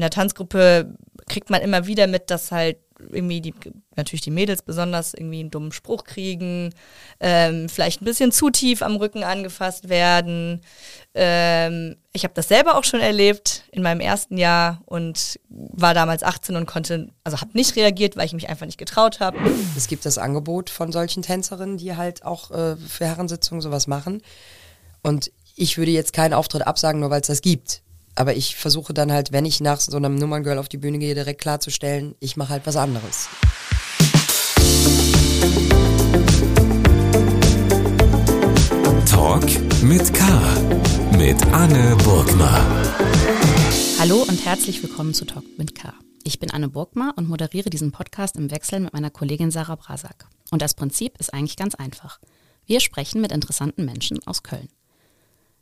[0.00, 0.96] in der Tanzgruppe
[1.28, 3.54] kriegt man immer wieder mit, dass halt irgendwie die,
[3.96, 6.74] natürlich die Mädels besonders irgendwie einen dummen Spruch kriegen,
[7.20, 10.62] ähm, vielleicht ein bisschen zu tief am Rücken angefasst werden.
[11.14, 16.22] Ähm, ich habe das selber auch schon erlebt in meinem ersten Jahr und war damals
[16.22, 19.38] 18 und konnte, also habe nicht reagiert, weil ich mich einfach nicht getraut habe.
[19.76, 24.22] Es gibt das Angebot von solchen Tänzerinnen, die halt auch äh, für Herrensitzungen sowas machen.
[25.02, 27.82] Und ich würde jetzt keinen Auftritt absagen, nur weil es das gibt.
[28.20, 31.14] Aber ich versuche dann halt, wenn ich nach so einem Nummerngirl auf die Bühne gehe,
[31.14, 33.30] direkt klarzustellen, ich mache halt was anderes.
[39.10, 39.46] Talk
[39.82, 41.16] mit K.
[41.16, 42.62] Mit Anne Burgma.
[43.98, 45.94] Hallo und herzlich willkommen zu Talk mit K.
[46.22, 50.26] Ich bin Anne Burgma und moderiere diesen Podcast im Wechsel mit meiner Kollegin Sarah Brasak.
[50.50, 52.20] Und das Prinzip ist eigentlich ganz einfach.
[52.66, 54.68] Wir sprechen mit interessanten Menschen aus Köln.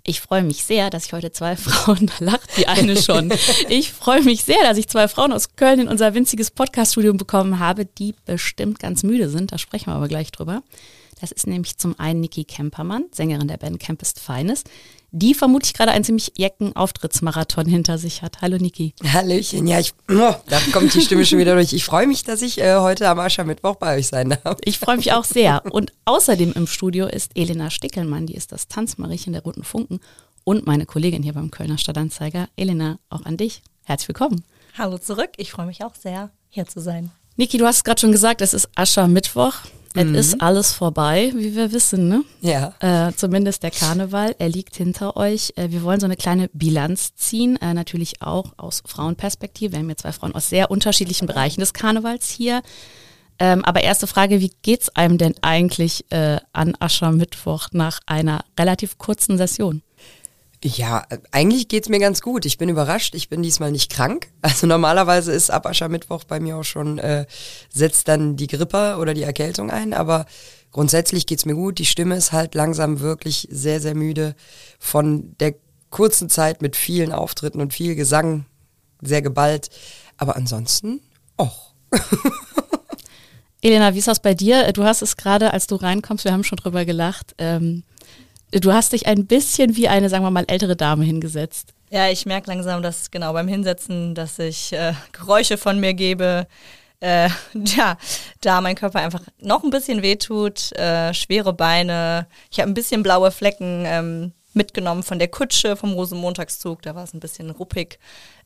[0.09, 3.31] Ich freue mich sehr, dass ich heute zwei Frauen, da lacht die eine schon.
[3.69, 7.59] Ich freue mich sehr, dass ich zwei Frauen aus Köln in unser winziges Podcaststudio bekommen
[7.59, 9.53] habe, die bestimmt ganz müde sind.
[9.53, 10.63] Da sprechen wir aber gleich drüber.
[11.21, 14.65] Das ist nämlich zum einen Niki Kempermann, Sängerin der Band Campest Feines,
[15.11, 18.43] die vermutlich gerade einen ziemlich jecken Auftrittsmarathon hinter sich hat.
[18.43, 18.95] Hallo Niki.
[19.05, 21.73] Hallöchen, ja, ich, oh, da kommt die Stimme schon wieder durch.
[21.73, 24.59] Ich freue mich, dass ich äh, heute am Aschermittwoch bei euch sein darf.
[24.65, 25.63] Ich freue mich auch sehr.
[25.71, 30.01] Und außerdem im Studio ist Elena Stickelmann, die ist das Tanzmariechen der Roten Funken
[30.45, 32.49] und meine Kollegin hier beim Kölner Stadtanzeiger.
[32.57, 33.63] Elena, auch an dich.
[33.85, 34.45] Herzlich willkommen.
[34.77, 37.11] Hallo zurück, ich freue mich auch sehr, hier zu sein.
[37.37, 39.55] Niki, du hast es gerade schon gesagt, es ist Aschermittwoch.
[40.07, 40.15] Mhm.
[40.15, 42.25] Es ist alles vorbei, wie wir wissen, ne?
[42.41, 42.75] Ja.
[42.81, 45.53] Äh, zumindest der Karneval, er liegt hinter euch.
[45.57, 49.73] Äh, wir wollen so eine kleine Bilanz ziehen, äh, natürlich auch aus Frauenperspektive.
[49.73, 52.63] Wir haben hier zwei Frauen aus sehr unterschiedlichen Bereichen des Karnevals hier.
[53.39, 58.99] Ähm, aber erste Frage, wie geht's einem denn eigentlich äh, an Aschermittwoch nach einer relativ
[58.99, 59.83] kurzen Session?
[60.65, 62.45] Ja, eigentlich geht's mir ganz gut.
[62.45, 63.15] Ich bin überrascht.
[63.15, 64.29] Ich bin diesmal nicht krank.
[64.43, 67.27] Also normalerweise ist ab Aschermittwoch bei mir auch schon, äh,
[67.69, 69.93] setzt dann die Grippe oder die Erkältung ein.
[69.93, 70.27] Aber
[70.73, 71.79] grundsätzlich geht's mir gut.
[71.79, 74.35] Die Stimme ist halt langsam wirklich sehr, sehr müde
[74.79, 75.55] von der
[75.91, 78.47] kurzen Zeit mit vielen Auftritten und viel Gesang.
[79.03, 79.71] Sehr geballt.
[80.17, 81.01] Aber ansonsten,
[81.37, 81.75] och.
[83.61, 84.73] Elena, wie ist das bei dir?
[84.73, 87.35] Du hast es gerade, als du reinkommst, wir haben schon drüber gelacht.
[87.39, 87.85] Ähm
[88.53, 91.75] du hast dich ein bisschen wie eine, sagen wir mal, ältere Dame hingesetzt.
[91.91, 96.47] Ja, ich merke langsam, dass genau beim Hinsetzen, dass ich äh, Geräusche von mir gebe.
[97.01, 97.97] Äh, ja,
[98.41, 102.27] da mein Körper einfach noch ein bisschen wehtut, äh, schwere Beine.
[102.51, 106.83] Ich habe ein bisschen blaue Flecken ähm, mitgenommen von der Kutsche vom Rosenmontagszug.
[106.83, 107.99] Da war es ein bisschen ruppig.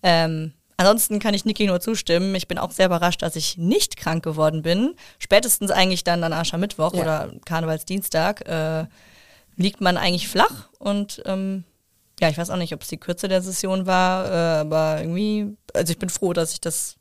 [0.03, 2.35] Ähm, ansonsten kann ich Niki nur zustimmen.
[2.35, 4.95] Ich bin auch sehr überrascht, dass ich nicht krank geworden bin.
[5.19, 7.03] Spätestens eigentlich dann an Aschermittwoch ja.
[7.03, 8.47] oder Karnevalsdienstag.
[8.47, 8.87] Äh,
[9.57, 11.65] liegt man eigentlich flach und ähm,
[12.21, 15.57] ja, ich weiß auch nicht, ob es die Kürze der Session war, äh, aber irgendwie,
[15.75, 16.97] also ich bin froh, dass ich das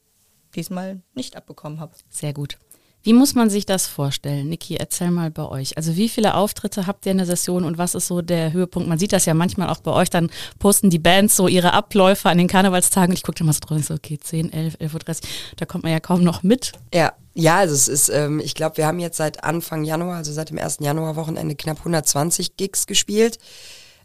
[0.55, 1.93] diesmal nicht abbekommen habe.
[2.09, 2.57] Sehr gut.
[3.03, 4.49] Wie muss man sich das vorstellen?
[4.49, 5.75] Niki, erzähl mal bei euch.
[5.75, 8.87] Also wie viele Auftritte habt ihr in der Session und was ist so der Höhepunkt?
[8.87, 10.29] Man sieht das ja manchmal auch bei euch, dann
[10.59, 13.13] posten die Bands so ihre Abläufe an den Karnevalstagen.
[13.13, 15.83] Ich gucke da mal so drauf und so, okay, 10, 11, 11.30 Uhr, da kommt
[15.83, 16.73] man ja kaum noch mit.
[16.93, 20.31] Ja, ja, also es ist, ähm, ich glaube, wir haben jetzt seit Anfang Januar, also
[20.33, 23.39] seit dem ersten Januarwochenende knapp 120 Gigs gespielt.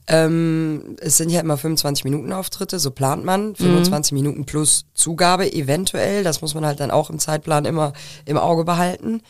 [0.09, 3.55] Ähm, es sind ja immer 25 Minuten Auftritte, so plant man.
[3.57, 4.19] 25 mhm.
[4.19, 6.23] Minuten plus Zugabe eventuell.
[6.23, 7.93] Das muss man halt dann auch im Zeitplan immer
[8.25, 9.23] im Auge behalten.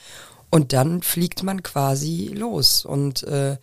[0.50, 2.84] Und dann fliegt man quasi los.
[2.84, 3.56] Und äh,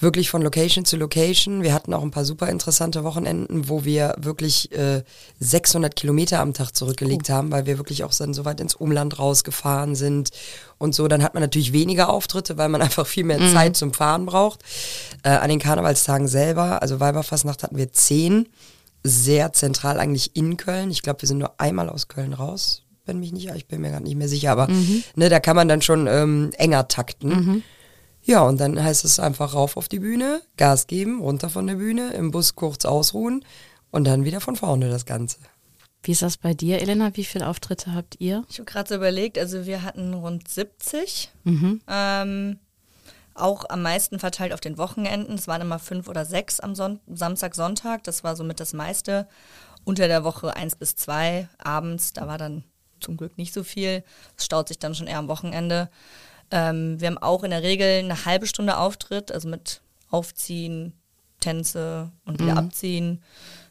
[0.00, 1.62] wirklich von Location zu Location.
[1.62, 5.02] Wir hatten auch ein paar super interessante Wochenenden, wo wir wirklich äh,
[5.40, 7.32] 600 Kilometer am Tag zurückgelegt oh.
[7.32, 10.30] haben, weil wir wirklich auch dann so weit ins Umland rausgefahren sind
[10.78, 11.08] und so.
[11.08, 13.52] Dann hat man natürlich weniger Auftritte, weil man einfach viel mehr mhm.
[13.52, 14.62] Zeit zum Fahren braucht.
[15.22, 18.48] Äh, an den Karnevalstagen selber, also Weiberfastnacht hatten wir zehn,
[19.02, 20.90] sehr zentral eigentlich in Köln.
[20.90, 23.90] Ich glaube, wir sind nur einmal aus Köln raus, wenn mich nicht, ich bin mir
[23.90, 25.02] gerade nicht mehr sicher, aber mhm.
[25.16, 27.28] ne, da kann man dann schon ähm, enger takten.
[27.28, 27.62] Mhm.
[28.28, 31.76] Ja, und dann heißt es einfach rauf auf die Bühne, Gas geben, runter von der
[31.76, 33.42] Bühne, im Bus kurz ausruhen
[33.90, 35.38] und dann wieder von vorne das Ganze.
[36.02, 37.16] Wie ist das bei dir, Elena?
[37.16, 38.44] Wie viele Auftritte habt ihr?
[38.50, 41.30] Ich habe gerade so überlegt, also wir hatten rund 70.
[41.44, 41.80] Mhm.
[41.88, 42.58] Ähm,
[43.32, 45.36] auch am meisten verteilt auf den Wochenenden.
[45.36, 48.04] Es waren immer fünf oder sechs am Son Samstag, Sonntag.
[48.04, 49.26] Das war somit das meiste.
[49.84, 51.48] Unter der Woche eins bis zwei.
[51.56, 52.64] Abends, da war dann
[53.00, 54.04] zum Glück nicht so viel.
[54.36, 55.88] Es staut sich dann schon eher am Wochenende.
[56.50, 59.80] Ähm, wir haben auch in der Regel eine halbe Stunde Auftritt, also mit
[60.10, 60.94] Aufziehen,
[61.40, 62.58] Tänze und wieder mhm.
[62.58, 63.22] abziehen.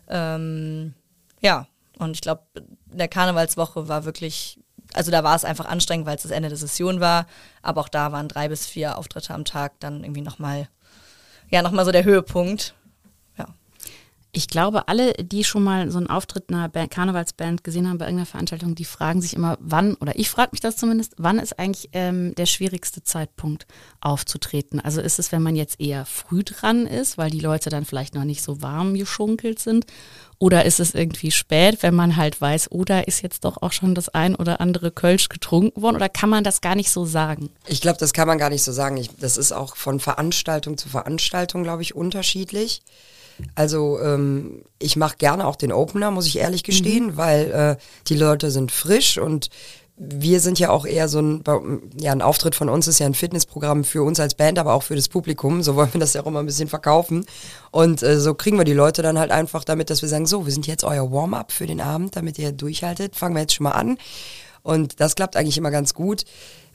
[0.07, 0.94] Ähm,
[1.41, 4.59] ja, und ich glaube, in der Karnevalswoche war wirklich,
[4.94, 7.25] also da war es einfach anstrengend, weil es das Ende der Session war.
[7.62, 10.69] Aber auch da waren drei bis vier Auftritte am Tag dann irgendwie nochmal,
[11.50, 12.75] ja, nochmal so der Höhepunkt.
[14.37, 18.05] Ich glaube, alle, die schon mal so einen Auftritt einer Band, Karnevalsband gesehen haben bei
[18.05, 21.57] irgendeiner Veranstaltung, die fragen sich immer, wann, oder ich frage mich das zumindest, wann ist
[21.57, 23.65] eigentlich ähm, der schwierigste Zeitpunkt
[23.99, 24.79] aufzutreten?
[24.79, 28.13] Also ist es, wenn man jetzt eher früh dran ist, weil die Leute dann vielleicht
[28.13, 29.87] noch nicht so warm geschunkelt sind?
[30.37, 33.71] Oder ist es irgendwie spät, wenn man halt weiß, oder oh, ist jetzt doch auch
[33.71, 35.95] schon das ein oder andere Kölsch getrunken worden?
[35.95, 37.49] Oder kann man das gar nicht so sagen?
[37.65, 38.97] Ich glaube, das kann man gar nicht so sagen.
[38.97, 42.83] Ich, das ist auch von Veranstaltung zu Veranstaltung, glaube ich, unterschiedlich.
[43.55, 47.17] Also ähm, ich mache gerne auch den Opener, muss ich ehrlich gestehen, mhm.
[47.17, 47.75] weil äh,
[48.07, 49.49] die Leute sind frisch und
[49.99, 51.43] wir sind ja auch eher so ein,
[51.99, 54.83] ja, ein Auftritt von uns ist ja ein Fitnessprogramm für uns als Band, aber auch
[54.83, 55.63] für das Publikum.
[55.63, 57.25] So wollen wir das ja auch immer ein bisschen verkaufen.
[57.71, 60.45] Und äh, so kriegen wir die Leute dann halt einfach damit, dass wir sagen, so,
[60.45, 63.15] wir sind jetzt euer Warm-up für den Abend, damit ihr durchhaltet.
[63.15, 63.97] Fangen wir jetzt schon mal an.
[64.61, 66.25] Und das klappt eigentlich immer ganz gut.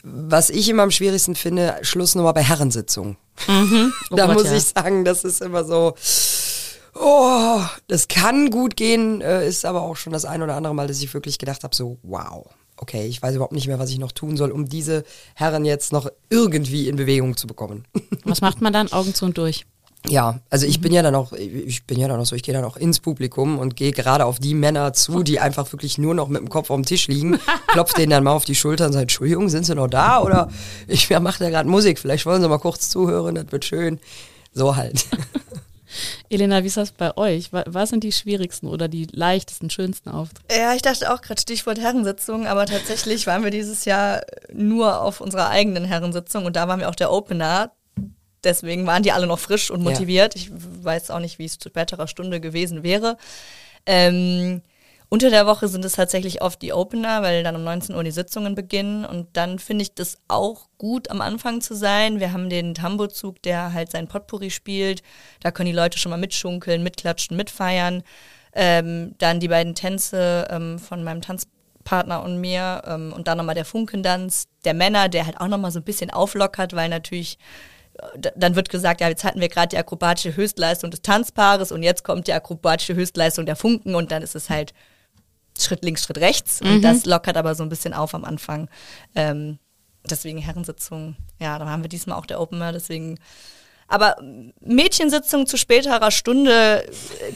[0.02, 3.16] Was ich immer am schwierigsten finde, Schlussnummer bei Herrensitzungen.
[3.46, 3.92] Mhm.
[4.10, 4.56] Oh da Gott, muss ja.
[4.56, 5.94] ich sagen, das ist immer so,
[7.02, 10.87] oh, das kann gut gehen, äh, ist aber auch schon das ein oder andere Mal,
[10.87, 12.46] dass ich wirklich gedacht habe, so, wow,
[12.76, 15.04] okay, ich weiß überhaupt nicht mehr, was ich noch tun soll, um diese
[15.34, 17.84] Herren jetzt noch irgendwie in Bewegung zu bekommen.
[18.25, 18.93] Was macht man dann?
[18.93, 19.66] Augen zu und durch?
[20.08, 22.52] Ja, also ich bin ja dann auch, ich bin ja dann auch so, ich gehe
[22.52, 26.14] dann auch ins Publikum und gehe gerade auf die Männer zu, die einfach wirklich nur
[26.14, 27.38] noch mit dem Kopf auf dem Tisch liegen,
[27.69, 30.20] klopft denen dann mal auf die Schulter und sagt, Entschuldigung, sind Sie noch da?
[30.20, 30.50] Oder
[30.88, 34.00] ich ja, mache da gerade Musik, vielleicht wollen Sie mal kurz zuhören, das wird schön.
[34.52, 35.06] So halt.
[36.30, 37.50] Elena, wie ist das bei euch?
[37.52, 40.54] Was sind die schwierigsten oder die leichtesten, schönsten Auftritte?
[40.54, 44.22] Ja, ich dachte auch gerade Stichwort Herrensitzung, aber tatsächlich waren wir dieses Jahr
[44.52, 47.72] nur auf unserer eigenen Herrensitzung und da waren wir auch der Opener.
[48.44, 50.34] Deswegen waren die alle noch frisch und motiviert.
[50.34, 50.40] Ja.
[50.40, 50.50] Ich
[50.84, 53.16] weiß auch nicht, wie es zu späterer Stunde gewesen wäre.
[53.86, 54.62] Ähm,
[55.12, 58.10] unter der Woche sind es tatsächlich oft die Opener, weil dann um 19 Uhr die
[58.10, 59.04] Sitzungen beginnen.
[59.04, 62.18] Und dann finde ich das auch gut, am Anfang zu sein.
[62.18, 65.02] Wir haben den Tambozug, der halt sein Potpourri spielt.
[65.40, 68.04] Da können die Leute schon mal mitschunkeln, mitklatschen, mitfeiern.
[68.54, 72.80] Ähm, dann die beiden Tänze ähm, von meinem Tanzpartner und mir.
[72.86, 76.08] Ähm, und dann nochmal der Funkendanz der Männer, der halt auch nochmal so ein bisschen
[76.08, 77.36] auflockert, weil natürlich
[77.98, 81.82] äh, dann wird gesagt, ja, jetzt hatten wir gerade die akrobatische Höchstleistung des Tanzpaares und
[81.82, 84.72] jetzt kommt die akrobatische Höchstleistung der Funken und dann ist es halt
[85.64, 86.60] Schritt links, Schritt rechts.
[86.60, 86.82] Und mhm.
[86.82, 88.68] das lockert aber so ein bisschen auf am Anfang.
[89.14, 89.58] Ähm,
[90.08, 91.16] deswegen Herrensitzung.
[91.40, 93.18] Ja, da haben wir diesmal auch der Opener, deswegen.
[93.88, 94.16] Aber
[94.60, 96.88] Mädchensitzung zu späterer Stunde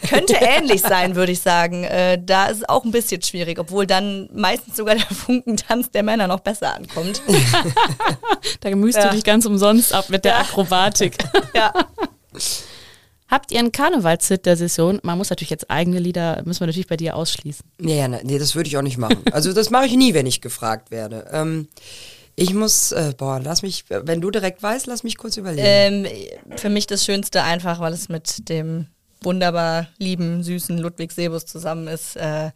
[0.08, 1.84] könnte ähnlich sein, würde ich sagen.
[1.84, 6.02] Äh, da ist es auch ein bisschen schwierig, obwohl dann meistens sogar der Funkentanz der
[6.02, 7.20] Männer noch besser ankommt.
[8.61, 9.08] da mühst ja.
[9.08, 10.40] du dich ganz umsonst ab mit der ja.
[10.40, 11.19] Akrobatik.
[11.55, 11.73] ja.
[13.28, 15.00] Habt ihr einen Karnevalshit der Session?
[15.02, 17.64] Man muss natürlich jetzt eigene Lieder, müssen wir natürlich bei dir ausschließen.
[17.78, 19.23] Nee, nee, nee das würde ich auch nicht machen.
[19.32, 21.28] Also das mache ich nie, wenn ich gefragt werde.
[21.32, 21.69] Ähm,
[22.37, 25.67] ich muss, äh, boah, lass mich, wenn du direkt weißt, lass mich kurz überlegen.
[25.67, 26.06] Ähm,
[26.56, 28.87] für mich das Schönste einfach, weil es mit dem
[29.23, 32.50] wunderbar lieben, süßen Ludwig Sebus zusammen ist, äh,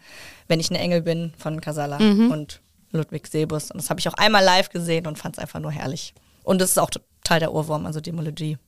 [0.49, 2.31] wenn ich ein Engel bin von Casala mhm.
[2.31, 2.61] und
[2.93, 3.71] Ludwig Sebus.
[3.71, 6.15] Und das habe ich auch einmal live gesehen und fand es einfach nur herrlich.
[6.45, 6.91] Und das ist auch
[7.25, 8.59] Teil der Ohrwurm, also die Melodie.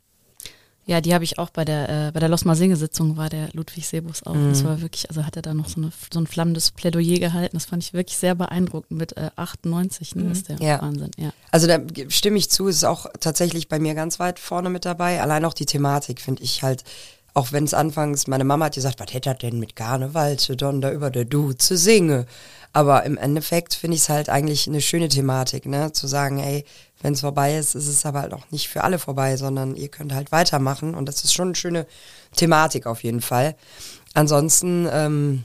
[0.85, 3.87] Ja, die habe ich auch bei der, äh, bei der Losmar Sitzung war der Ludwig
[3.87, 4.35] Sebus auch.
[4.35, 4.49] Mhm.
[4.49, 7.57] Das war wirklich, also hat er da noch so, eine, so ein flammendes Plädoyer gehalten.
[7.57, 8.99] Das fand ich wirklich sehr beeindruckend.
[8.99, 10.33] Mit äh, 98, ne, mhm.
[10.33, 10.83] ist der ja.
[10.83, 11.33] Wahnsinn, ja.
[11.53, 15.23] Also da stimme ich zu, ist auch tatsächlich bei mir ganz weit vorne mit dabei.
[15.23, 16.83] Allein auch die Thematik finde ich halt,
[17.35, 20.57] auch wenn es anfangs, meine Mama hat gesagt, was hätte er denn mit Karneval zu
[20.57, 22.27] don da über der Du zu singen?
[22.75, 25.93] Aber im Endeffekt finde ich es halt eigentlich eine schöne Thematik, ne?
[25.93, 26.65] Zu sagen, ey,
[27.03, 29.89] wenn es vorbei ist, ist es aber halt auch nicht für alle vorbei, sondern ihr
[29.89, 30.95] könnt halt weitermachen.
[30.95, 31.87] Und das ist schon eine schöne
[32.37, 33.57] Thematik auf jeden Fall.
[34.15, 35.45] Ansonsten, ähm,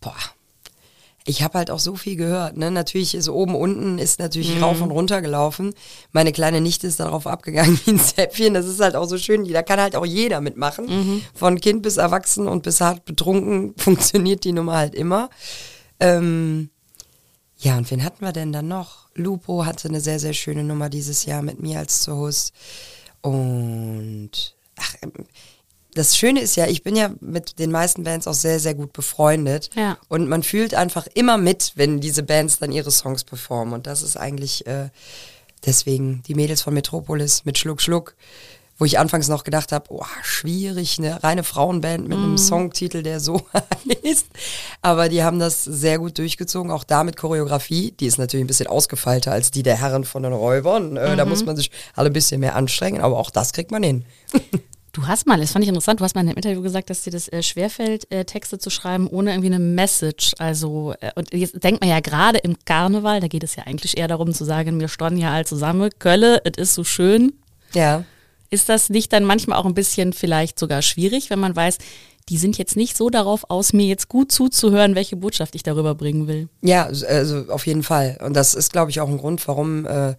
[0.00, 0.14] boah,
[1.28, 2.56] ich habe halt auch so viel gehört.
[2.56, 2.70] Ne?
[2.70, 4.64] Natürlich ist oben, unten ist natürlich mhm.
[4.64, 5.74] rauf und runter gelaufen.
[6.12, 8.54] Meine kleine Nichte ist darauf abgegangen wie ein Zäpfchen.
[8.54, 9.46] Das ist halt auch so schön.
[9.52, 10.86] Da kann halt auch jeder mitmachen.
[10.86, 11.22] Mhm.
[11.34, 15.28] Von Kind bis Erwachsen und bis hart betrunken funktioniert die Nummer halt immer.
[16.00, 16.70] Ähm,
[17.58, 19.07] ja, und wen hatten wir denn dann noch?
[19.18, 22.52] Lupo hatte eine sehr, sehr schöne Nummer dieses Jahr mit mir als Zuhus.
[23.20, 25.12] Und ach, ähm,
[25.94, 28.92] das Schöne ist ja, ich bin ja mit den meisten Bands auch sehr, sehr gut
[28.92, 29.70] befreundet.
[29.74, 29.98] Ja.
[30.08, 33.74] Und man fühlt einfach immer mit, wenn diese Bands dann ihre Songs performen.
[33.74, 34.90] Und das ist eigentlich äh,
[35.66, 38.14] deswegen die Mädels von Metropolis mit Schluck Schluck
[38.78, 42.22] wo ich anfangs noch gedacht habe, oh, schwierig, eine reine Frauenband mit mm.
[42.22, 42.38] einem mhm.
[42.38, 43.42] Songtitel, der so
[44.04, 44.26] heißt.
[44.82, 47.92] Aber die haben das sehr gut durchgezogen, auch da mit Choreografie.
[47.98, 50.96] Die ist natürlich ein bisschen ausgefeilter als die der Herren von den Räubern.
[50.96, 51.16] Äh, mhm.
[51.16, 54.04] Da muss man sich alle ein bisschen mehr anstrengen, aber auch das kriegt man hin.
[54.92, 57.02] Du hast mal, das fand ich interessant, du hast mal in einem Interview gesagt, dass
[57.02, 60.32] dir das äh, schwerfällt, äh, Texte zu schreiben ohne irgendwie eine Message.
[60.38, 63.96] Also, äh, und jetzt denkt man ja gerade im Karneval, da geht es ja eigentlich
[63.96, 67.34] eher darum zu sagen, wir standen ja all zusammen, Kölle, es ist so schön.
[67.74, 68.04] Ja.
[68.50, 71.78] Ist das nicht dann manchmal auch ein bisschen vielleicht sogar schwierig, wenn man weiß,
[72.28, 75.94] die sind jetzt nicht so darauf aus, mir jetzt gut zuzuhören, welche Botschaft ich darüber
[75.94, 76.48] bringen will.
[76.62, 78.18] Ja, also auf jeden Fall.
[78.22, 80.14] Und das ist, glaube ich, auch ein Grund, warum, äh,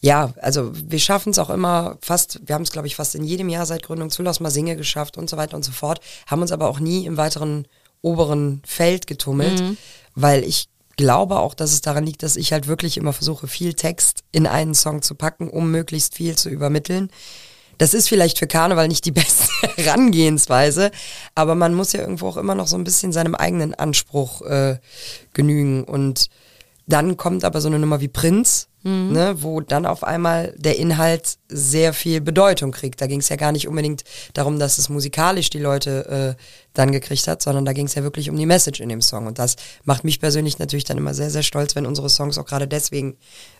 [0.00, 3.24] ja, also wir schaffen es auch immer fast, wir haben es, glaube ich, fast in
[3.24, 6.00] jedem Jahr seit Gründung zu Lass mal Singe geschafft und so weiter und so fort,
[6.26, 7.66] haben uns aber auch nie im weiteren
[8.02, 9.76] oberen Feld getummelt, Mhm.
[10.14, 13.74] weil ich glaube auch, dass es daran liegt, dass ich halt wirklich immer versuche, viel
[13.74, 17.10] Text in einen Song zu packen, um möglichst viel zu übermitteln.
[17.78, 20.90] Das ist vielleicht für Karneval nicht die beste Herangehensweise,
[21.34, 24.78] aber man muss ja irgendwo auch immer noch so ein bisschen seinem eigenen Anspruch äh,
[25.32, 25.84] genügen.
[25.84, 26.28] Und
[26.86, 31.38] dann kommt aber so eine Nummer wie Prinz, ne, wo dann auf einmal der Inhalt
[31.48, 33.00] sehr viel Bedeutung kriegt.
[33.00, 36.42] Da ging es ja gar nicht unbedingt darum, dass es musikalisch die Leute äh,
[36.74, 39.26] dann gekriegt hat, sondern da ging es ja wirklich um die Message in dem Song.
[39.26, 42.44] Und das macht mich persönlich natürlich dann immer sehr, sehr stolz, wenn unsere Songs auch
[42.44, 43.16] gerade deswegen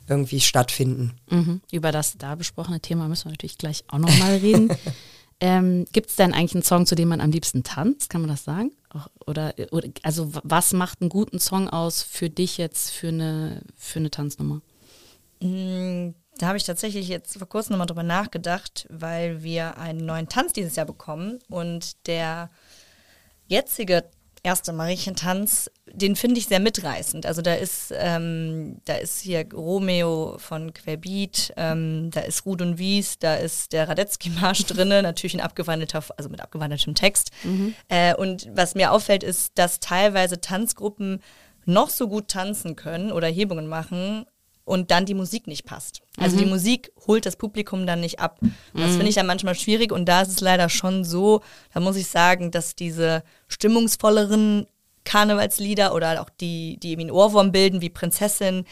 [0.09, 1.15] irgendwie stattfinden.
[1.31, 1.63] Mhm.
[1.73, 4.71] Über das da besprochene Thema müssen wir natürlich gleich auch nochmal reden.
[5.41, 8.11] ähm, Gibt es denn eigentlich einen Song, zu dem man am liebsten tanzt?
[8.11, 8.73] Kann man das sagen?
[9.27, 14.01] Oder, oder also was macht einen guten Song aus für dich jetzt für eine, für
[14.01, 14.61] eine Tanznummer?
[15.45, 20.29] Mm, Da habe ich tatsächlich jetzt vor kurzem nochmal drüber nachgedacht, weil wir einen neuen
[20.29, 22.51] Tanz dieses Jahr bekommen und der
[23.47, 24.05] jetzige
[24.43, 27.25] erste Mariechentanz, den finde ich sehr mitreißend.
[27.25, 32.79] Also da ist, ähm, da ist hier Romeo von Querbeat, ähm, da ist Rud und
[32.79, 37.31] Wies, da ist der Radetzky-Marsch drinne, natürlich in abgewandelter, also mit abgewandeltem Text.
[37.89, 41.23] Äh, und was mir auffällt, ist, dass teilweise Tanzgruppen
[41.65, 44.27] noch so gut tanzen können oder Hebungen machen
[44.65, 46.01] und dann die Musik nicht passt.
[46.19, 48.39] Also die Musik holt das Publikum dann nicht ab.
[48.41, 51.43] Und Das finde ich dann manchmal schwierig und da ist es leider schon so,
[51.73, 54.67] da muss ich sagen, dass diese stimmungsvolleren
[55.05, 58.65] Karnevalslieder oder auch die, die irgendwie einen Ohrwurm bilden, wie Prinzessin,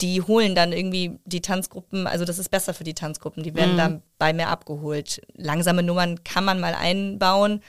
[0.00, 3.76] die holen dann irgendwie die Tanzgruppen, also das ist besser für die Tanzgruppen, die werden
[3.76, 5.20] dann bei mehr abgeholt.
[5.34, 7.62] Langsame Nummern kann man mal einbauen.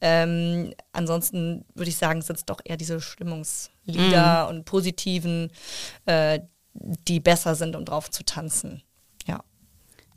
[0.00, 5.50] Ähm, ansonsten würde ich sagen, sind es doch eher diese Stimmungslieder und positiven,
[6.06, 6.40] äh,
[6.74, 8.82] die besser sind, um drauf zu tanzen.
[9.26, 9.42] Ja.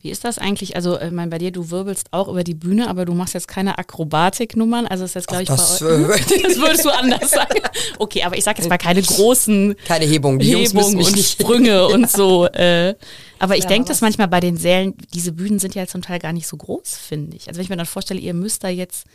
[0.02, 0.76] Wie ist das eigentlich?
[0.76, 3.48] Also, ich meine, bei dir, du wirbelst auch über die Bühne, aber du machst jetzt
[3.48, 4.86] keine Akrobatiknummern.
[4.88, 6.32] Also, ist jetzt, glaube ich, das, bei euch.
[6.32, 7.60] äh, das würdest du anders sagen.
[8.00, 11.18] Okay, aber ich sage jetzt mal keine großen Keine Hebung, die mich und.
[11.20, 12.46] Sprünge und so.
[12.48, 12.96] Äh.
[13.40, 16.20] Aber ich Ja, denke, dass manchmal bei den Sälen, diese Bühnen sind ja zum Teil
[16.20, 17.48] gar nicht so groß, finde ich.
[17.48, 19.06] Also, wenn ich mir dann vorstelle, ihr müsst da jetzt,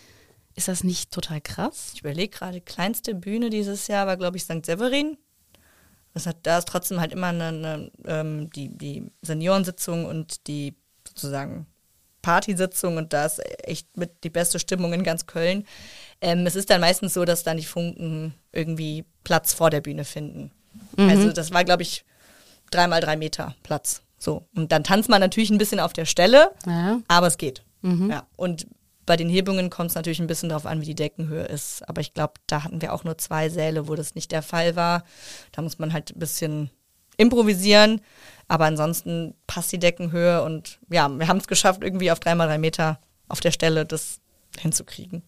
[0.54, 1.92] ist das nicht total krass?
[1.94, 4.66] Ich überlege gerade, kleinste Bühne dieses Jahr war, glaube ich, St.
[4.66, 5.16] Severin.
[6.14, 10.74] Das hat, da ist trotzdem halt immer eine, eine ähm, die, die Seniorensitzung und die
[11.08, 11.66] sozusagen
[12.20, 15.64] Partysitzung und da ist echt mit die beste Stimmung in ganz Köln.
[16.20, 20.04] Ähm, es ist dann meistens so, dass dann die Funken irgendwie Platz vor der Bühne
[20.04, 20.52] finden.
[20.96, 22.04] Also das war, glaube ich,
[22.70, 24.02] dreimal drei Meter Platz.
[24.18, 24.46] So.
[24.54, 27.00] Und dann tanzt man natürlich ein bisschen auf der Stelle, Ja.
[27.08, 27.64] aber es geht.
[27.82, 28.26] Ja.
[28.36, 28.66] Und
[29.06, 31.88] bei den Hebungen kommt es natürlich ein bisschen darauf an, wie die Deckenhöhe ist.
[31.88, 34.76] Aber ich glaube, da hatten wir auch nur zwei Säle, wo das nicht der Fall
[34.76, 35.04] war.
[35.50, 36.70] Da muss man halt ein bisschen
[37.16, 38.00] improvisieren.
[38.48, 42.58] Aber ansonsten passt die Deckenhöhe und ja, wir haben es geschafft, irgendwie auf dreimal drei
[42.58, 44.20] Meter auf der Stelle das
[44.58, 45.22] hinzukriegen.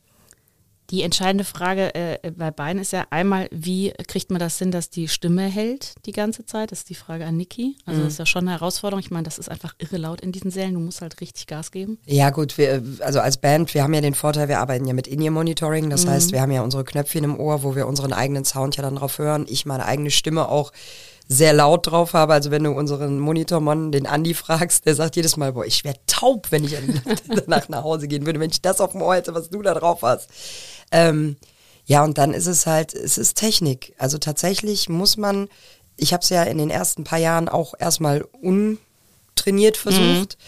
[0.95, 4.91] Die entscheidende Frage äh, bei beiden ist ja einmal, wie kriegt man das hin, dass
[4.91, 6.71] die Stimme hält die ganze Zeit?
[6.71, 7.75] Das ist die Frage an Niki.
[7.85, 9.01] Also das ist ja schon eine Herausforderung.
[9.01, 10.75] Ich meine, das ist einfach irre laut in diesen Sälen.
[10.75, 11.99] Du musst halt richtig Gas geben.
[12.07, 15.09] Ja gut, wir, also als Band, wir haben ja den Vorteil, wir arbeiten ja mit
[15.09, 15.91] In-Ear-Monitoring.
[15.91, 18.85] Das heißt, wir haben ja unsere Knöpfchen im Ohr, wo wir unseren eigenen Sound ja
[18.85, 19.47] dann drauf hören.
[19.49, 20.71] Ich meine eigene Stimme auch
[21.29, 22.35] sehr laut drauf habe.
[22.35, 25.97] Also wenn du unseren Monitormann, den Andi, fragst, der sagt jedes Mal, boah, ich wäre
[26.07, 26.77] taub, wenn ich
[27.29, 29.75] danach nach Hause gehen würde, wenn ich das auf dem Ohr hätte, was du da
[29.75, 30.29] drauf hast.
[30.91, 31.37] Ähm,
[31.87, 33.95] ja, und dann ist es halt, es ist Technik.
[33.99, 35.49] Also tatsächlich muss man,
[35.97, 40.39] ich habe es ja in den ersten paar Jahren auch erstmal untrainiert versucht.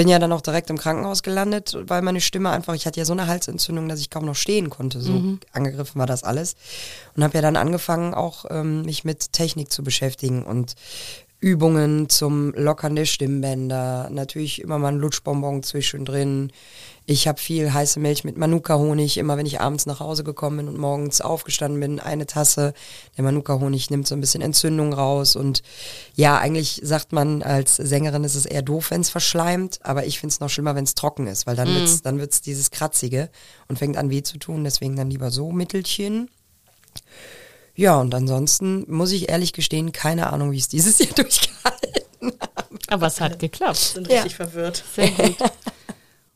[0.00, 3.04] Bin ja dann auch direkt im Krankenhaus gelandet, weil meine Stimme einfach, ich hatte ja
[3.04, 4.98] so eine Halsentzündung, dass ich kaum noch stehen konnte.
[4.98, 6.56] So angegriffen war das alles.
[7.14, 10.74] Und habe ja dann angefangen, auch ähm, mich mit Technik zu beschäftigen und
[11.38, 16.50] Übungen zum Lockern der Stimmbänder, natürlich immer mal ein Lutschbonbon zwischendrin.
[17.06, 20.68] Ich habe viel heiße Milch mit Manuka-Honig, immer wenn ich abends nach Hause gekommen bin
[20.68, 22.72] und morgens aufgestanden bin, eine Tasse.
[23.16, 25.62] Der Manuka-Honig nimmt so ein bisschen Entzündung raus und
[26.14, 30.20] ja, eigentlich sagt man als Sängerin ist es eher doof, wenn es verschleimt, aber ich
[30.20, 33.28] finde es noch schlimmer, wenn es trocken ist, weil dann wird's dann wird's dieses Kratzige
[33.66, 36.30] und fängt an weh zu tun, deswegen dann lieber so Mittelchen.
[37.74, 42.32] Ja, und ansonsten muss ich ehrlich gestehen, keine Ahnung, wie es dieses Jahr durchgehalten
[42.88, 43.78] Aber es hat geklappt.
[43.78, 44.16] Sind Ja.
[44.18, 44.84] richtig verwirrt.
[44.94, 45.36] Sehr gut.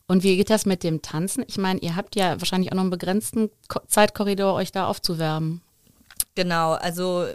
[0.06, 1.44] Und wie geht das mit dem Tanzen?
[1.48, 5.62] Ich meine, ihr habt ja wahrscheinlich auch noch einen begrenzten Ko Zeitkorridor, euch da aufzuwärmen.
[6.34, 7.26] Genau, also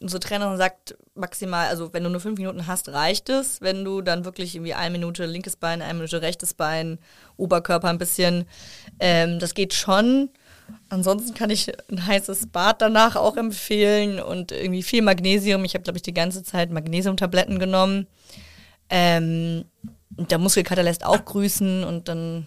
[0.00, 3.60] unsere Trainerin sagt maximal, also wenn du nur fünf Minuten hast, reicht es.
[3.60, 6.98] Wenn du dann wirklich irgendwie eine Minute linkes Bein, eine Minute rechtes Bein,
[7.36, 8.46] Oberkörper ein bisschen,
[9.00, 10.30] ähm, das geht schon.
[10.88, 15.64] ansonsten kann ich ein heißes Bad danach auch empfehlen und irgendwie viel Magnesium.
[15.64, 18.06] Ich habe, glaube ich, die ganze Zeit Magnesiumtabletten genommen.
[18.90, 19.64] Ähm,
[20.18, 22.46] der Muskelkater lässt auch grüßen und dann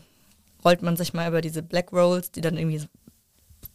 [0.63, 2.86] rollt man sich mal über diese Black Rolls, die dann irgendwie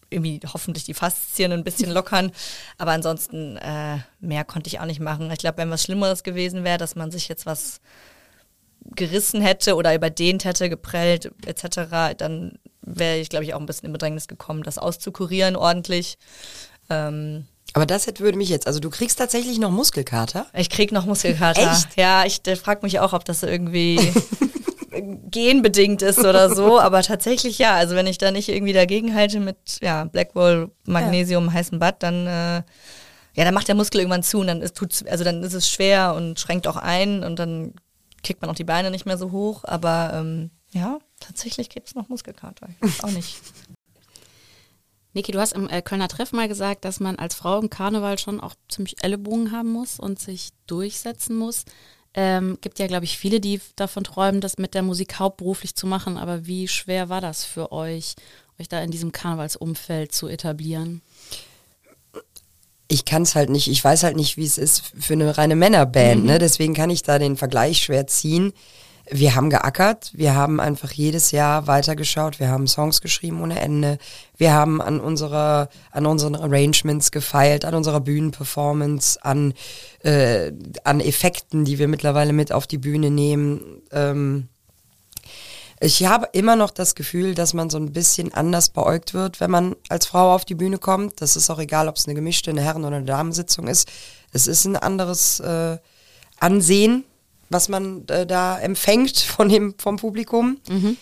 [0.08, 2.30] irgendwie hoffentlich die Faszien ein bisschen lockern.
[2.78, 5.30] Aber ansonsten äh, mehr konnte ich auch nicht machen.
[5.32, 7.80] Ich glaube, wenn was Schlimmeres gewesen wäre, dass man sich jetzt was
[8.94, 13.86] gerissen hätte oder überdehnt hätte, geprellt etc., dann wäre ich, glaube ich, auch ein bisschen
[13.86, 16.18] in Bedrängnis gekommen, das auszukurieren ordentlich.
[16.88, 20.46] Ähm, aber das hätte, würde mich jetzt, also du kriegst tatsächlich noch Muskelkater?
[20.54, 21.72] Ich krieg noch Muskelkater.
[21.72, 21.94] Echt?
[21.98, 24.00] Ja, ich frage mich auch, ob das irgendwie
[25.30, 27.74] genbedingt ist oder so, aber tatsächlich ja.
[27.74, 31.52] Also wenn ich da nicht irgendwie dagegen halte mit ja, Blackwall, Magnesium, ja.
[31.52, 32.62] heißen Bad, dann äh,
[33.34, 35.70] ja, dann macht der Muskel irgendwann zu und dann ist, tut's, also dann ist es
[35.70, 37.74] schwer und schränkt auch ein und dann
[38.22, 39.64] kriegt man auch die Beine nicht mehr so hoch.
[39.64, 42.68] Aber ähm, ja, tatsächlich gibt es noch Muskelkater.
[42.70, 43.36] Ich weiß auch nicht.
[45.16, 48.18] Niki, du hast im äh, Kölner Treff mal gesagt, dass man als Frau im Karneval
[48.18, 51.64] schon auch ziemlich Ellenbogen haben muss und sich durchsetzen muss.
[52.12, 55.86] Ähm, gibt ja, glaube ich, viele, die davon träumen, das mit der Musik hauptberuflich zu
[55.86, 56.18] machen.
[56.18, 58.14] Aber wie schwer war das für euch,
[58.60, 61.00] euch da in diesem Karnevalsumfeld zu etablieren?
[62.88, 65.56] Ich kann es halt nicht, ich weiß halt nicht, wie es ist für eine reine
[65.56, 66.26] Männerband, mhm.
[66.26, 66.38] ne?
[66.38, 68.52] Deswegen kann ich da den Vergleich schwer ziehen
[69.10, 73.98] wir haben geackert, wir haben einfach jedes Jahr weitergeschaut, wir haben Songs geschrieben ohne Ende,
[74.36, 79.54] wir haben an unserer, an unseren Arrangements gefeilt, an unserer Bühnenperformance, an,
[80.02, 83.82] äh, an Effekten, die wir mittlerweile mit auf die Bühne nehmen.
[83.92, 84.48] Ähm,
[85.78, 89.50] ich habe immer noch das Gefühl, dass man so ein bisschen anders beäugt wird, wenn
[89.50, 91.20] man als Frau auf die Bühne kommt.
[91.20, 93.88] Das ist auch egal, ob es eine gemischte, eine Herren- oder eine Damensitzung ist.
[94.32, 95.78] Es ist ein anderes äh,
[96.40, 97.04] Ansehen
[97.48, 100.58] was man äh, da empfängt von dem, vom Publikum.
[100.68, 100.96] Mhm.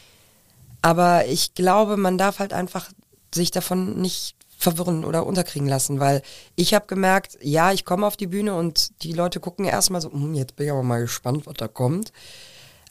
[0.82, 2.90] Aber ich glaube, man darf halt einfach
[3.34, 6.22] sich davon nicht verwirren oder unterkriegen lassen, weil
[6.56, 10.12] ich habe gemerkt, ja, ich komme auf die Bühne und die Leute gucken erstmal so,
[10.12, 12.12] hm, jetzt bin ich aber mal gespannt, was da kommt.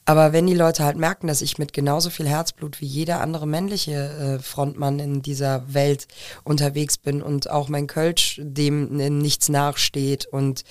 [0.06, 3.46] Aber wenn die Leute halt merken, dass ich mit genauso viel Herzblut wie jeder andere
[3.46, 6.06] männliche äh, Frontmann in dieser Welt
[6.44, 10.62] unterwegs bin und auch mein Kölsch dem nichts nachsteht und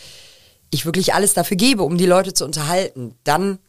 [0.73, 3.59] ich wirklich alles dafür gebe, um die Leute zu unterhalten, dann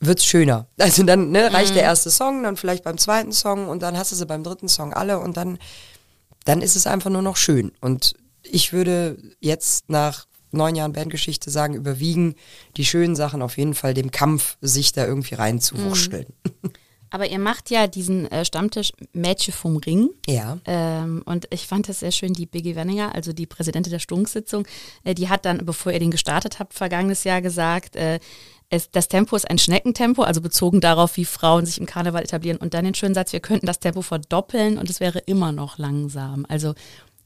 [0.00, 0.66] wird's schöner.
[0.78, 1.74] Also dann ne, reicht mhm.
[1.76, 4.68] der erste Song, dann vielleicht beim zweiten Song und dann hast du sie beim dritten
[4.68, 5.58] Song alle und dann,
[6.44, 7.72] dann ist es einfach nur noch schön.
[7.80, 12.34] Und ich würde jetzt nach neun Jahren Bandgeschichte sagen, überwiegen
[12.76, 16.26] die schönen Sachen auf jeden Fall dem Kampf, sich da irgendwie reinzuwurschteln.
[16.44, 16.71] Mhm.
[17.12, 20.10] Aber ihr macht ja diesen äh, Stammtisch Mädchen vom Ring.
[20.26, 20.58] Ja.
[20.64, 24.66] Ähm, und ich fand das sehr schön, die Biggie Wenninger, also die Präsidentin der Stunksitzung,
[25.04, 28.18] äh, die hat dann, bevor ihr den gestartet habt, vergangenes Jahr gesagt, äh,
[28.70, 32.56] es, das Tempo ist ein Schneckentempo, also bezogen darauf, wie Frauen sich im Karneval etablieren.
[32.56, 35.76] Und dann den schönen Satz, wir könnten das Tempo verdoppeln und es wäre immer noch
[35.76, 36.46] langsam.
[36.48, 36.74] Also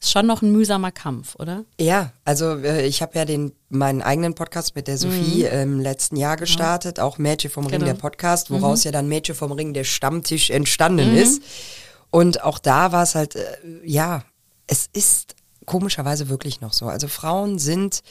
[0.01, 1.65] ist schon noch ein mühsamer Kampf, oder?
[1.81, 5.61] Ja, also äh, ich habe ja den meinen eigenen Podcast mit der Sophie mhm.
[5.61, 7.05] im letzten Jahr gestartet, ja.
[7.05, 7.93] auch Mädchen vom Ring genau.
[7.93, 8.89] der Podcast, woraus mhm.
[8.89, 11.17] ja dann Mädchen vom Ring der Stammtisch entstanden mhm.
[11.17, 11.43] ist.
[12.11, 14.23] Und auch da war es halt, äh, ja,
[14.67, 16.87] es ist komischerweise wirklich noch so.
[16.87, 18.03] Also Frauen sind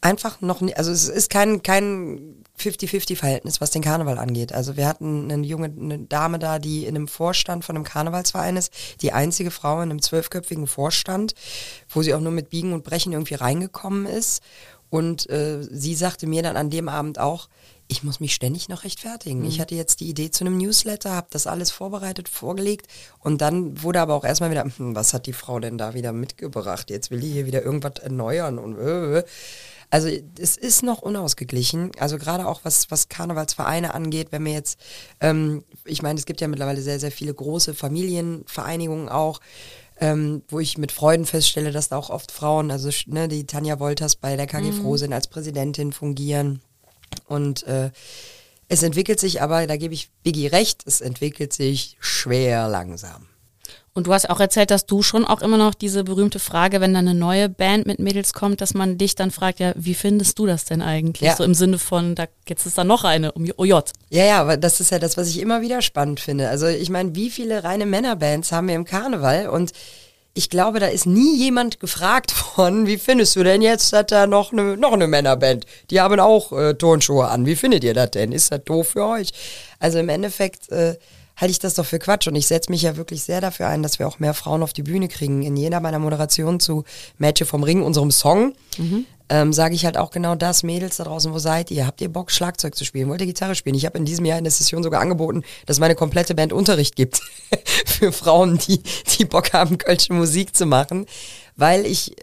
[0.00, 4.52] einfach noch nicht, also es ist kein, kein 50-50-Verhältnis, was den Karneval angeht.
[4.52, 8.56] Also wir hatten eine junge eine Dame da, die in einem Vorstand von einem Karnevalsverein
[8.56, 11.34] ist, die einzige Frau in einem zwölfköpfigen Vorstand,
[11.88, 14.42] wo sie auch nur mit Biegen und Brechen irgendwie reingekommen ist.
[14.90, 17.48] Und äh, sie sagte mir dann an dem Abend auch,
[17.88, 19.40] ich muss mich ständig noch rechtfertigen.
[19.40, 19.46] Mhm.
[19.46, 22.86] Ich hatte jetzt die Idee zu einem Newsletter, habe das alles vorbereitet, vorgelegt
[23.18, 26.12] und dann wurde aber auch erstmal wieder, hm, was hat die Frau denn da wieder
[26.12, 26.90] mitgebracht?
[26.90, 29.24] Jetzt will die hier wieder irgendwas erneuern und äh, äh.
[29.90, 31.92] Also es ist noch unausgeglichen.
[31.98, 34.78] Also gerade auch was, was Karnevalsvereine angeht, wenn wir jetzt,
[35.20, 39.40] ähm, ich meine, es gibt ja mittlerweile sehr, sehr viele große Familienvereinigungen auch.
[40.00, 43.80] Ähm, wo ich mit Freuden feststelle, dass da auch oft Frauen, also ne, die Tanja
[43.80, 44.82] Wolters bei der KG mhm.
[44.82, 46.62] Froh sind, als Präsidentin fungieren.
[47.26, 47.90] Und äh,
[48.68, 53.26] es entwickelt sich aber, da gebe ich Biggie recht, es entwickelt sich schwer langsam.
[53.98, 56.92] Und du hast auch erzählt, dass du schon auch immer noch diese berühmte Frage, wenn
[56.92, 60.38] da eine neue Band mit Mädels kommt, dass man dich dann fragt, ja, wie findest
[60.38, 61.26] du das denn eigentlich?
[61.30, 61.34] Ja.
[61.34, 63.72] So im Sinne von, da jetzt ist da noch eine um OJ.
[64.10, 66.48] Ja, ja, aber das ist ja das, was ich immer wieder spannend finde.
[66.48, 69.72] Also ich meine, wie viele reine Männerbands haben wir im Karneval und
[70.32, 74.28] ich glaube, da ist nie jemand gefragt worden, wie findest du denn jetzt, hat da
[74.28, 75.66] noch eine, noch eine Männerband?
[75.90, 77.46] Die haben auch äh, Turnschuhe an.
[77.46, 78.30] Wie findet ihr das denn?
[78.30, 79.30] Ist das doof für euch?
[79.80, 80.94] Also im Endeffekt äh,
[81.38, 82.26] halte ich das doch für Quatsch.
[82.26, 84.72] Und ich setze mich ja wirklich sehr dafür ein, dass wir auch mehr Frauen auf
[84.72, 85.42] die Bühne kriegen.
[85.42, 86.84] In jeder meiner Moderationen zu
[87.16, 89.06] Mädchen vom Ring, unserem Song, mhm.
[89.28, 91.86] ähm, sage ich halt auch genau das, Mädels da draußen, wo seid ihr?
[91.86, 93.08] Habt ihr Bock, Schlagzeug zu spielen?
[93.08, 93.76] Wollt ihr Gitarre spielen?
[93.76, 96.96] Ich habe in diesem Jahr in der Session sogar angeboten, dass meine komplette Band Unterricht
[96.96, 97.20] gibt
[97.86, 98.82] für Frauen, die,
[99.18, 101.06] die Bock haben, kölsche Musik zu machen,
[101.54, 102.16] weil ich,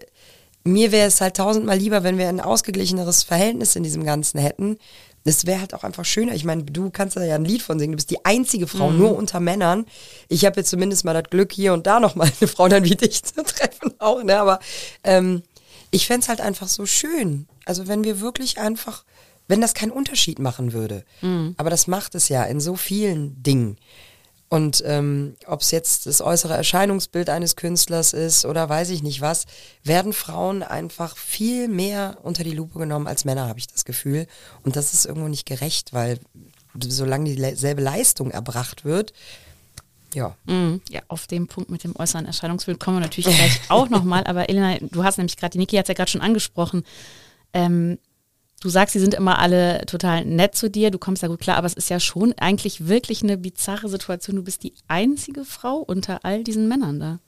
[0.66, 4.78] mir wäre es halt tausendmal lieber, wenn wir ein ausgeglicheneres Verhältnis in diesem Ganzen hätten.
[5.28, 6.34] Es wäre halt auch einfach schöner.
[6.34, 7.94] Ich meine, du kannst da ja ein Lied von singen.
[7.94, 9.86] Du bist die einzige Frau, nur unter Männern.
[10.30, 12.84] Ich habe jetzt zumindest mal das Glück, hier und da noch mal eine Frau dann
[12.84, 14.24] wie dich zu treffen auch.
[14.24, 14.40] Ne?
[14.40, 14.60] Aber
[15.04, 15.42] ähm,
[15.90, 17.48] ich fänd's halt einfach so schön.
[17.66, 19.04] Also wenn wir wirklich einfach,
[19.48, 21.04] wenn das keinen Unterschied machen würde.
[21.58, 23.78] Aber das macht es ja in so vielen Dingen.
[24.48, 29.20] Und ähm, ob es jetzt das äußere Erscheinungsbild eines Künstlers ist oder weiß ich nicht
[29.20, 29.46] was,
[29.84, 34.28] werden Frauen einfach viel mehr unter die Lupe genommen als Männer, habe ich das Gefühl.
[34.64, 36.20] Und das ist irgendwo nicht gerecht, weil
[36.80, 39.14] solange dieselbe Leistung erbracht wird,
[40.16, 40.34] ja.
[40.46, 40.82] Mhm.
[40.90, 44.24] Ja, auf dem Punkt mit dem äußeren Erscheinungsbild kommen wir natürlich gleich auch nochmal.
[44.24, 46.86] Aber Elena, du hast nämlich gerade, die Niki hat es ja gerade schon angesprochen.
[47.54, 48.00] Ähm,
[48.62, 51.58] du sagst, sie sind immer alle total nett zu dir, du kommst ja gut klar,
[51.58, 54.36] aber es ist ja schon eigentlich wirklich eine bizarre Situation.
[54.36, 57.20] Du bist die einzige Frau unter all diesen Männern da.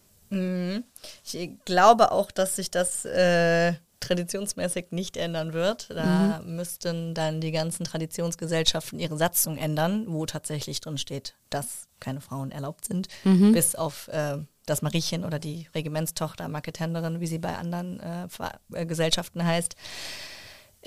[1.23, 5.89] Ich glaube auch, dass sich das äh, traditionsmäßig nicht ändern wird.
[5.89, 12.21] Da müssten dann die ganzen Traditionsgesellschaften ihre Satzung ändern, wo tatsächlich drin steht, dass keine
[12.21, 13.07] Frauen erlaubt sind,
[13.53, 18.27] bis auf äh, das Mariechen oder die Regimentstochter, Marketenderin, wie sie bei anderen äh,
[18.73, 19.75] äh, Gesellschaften heißt.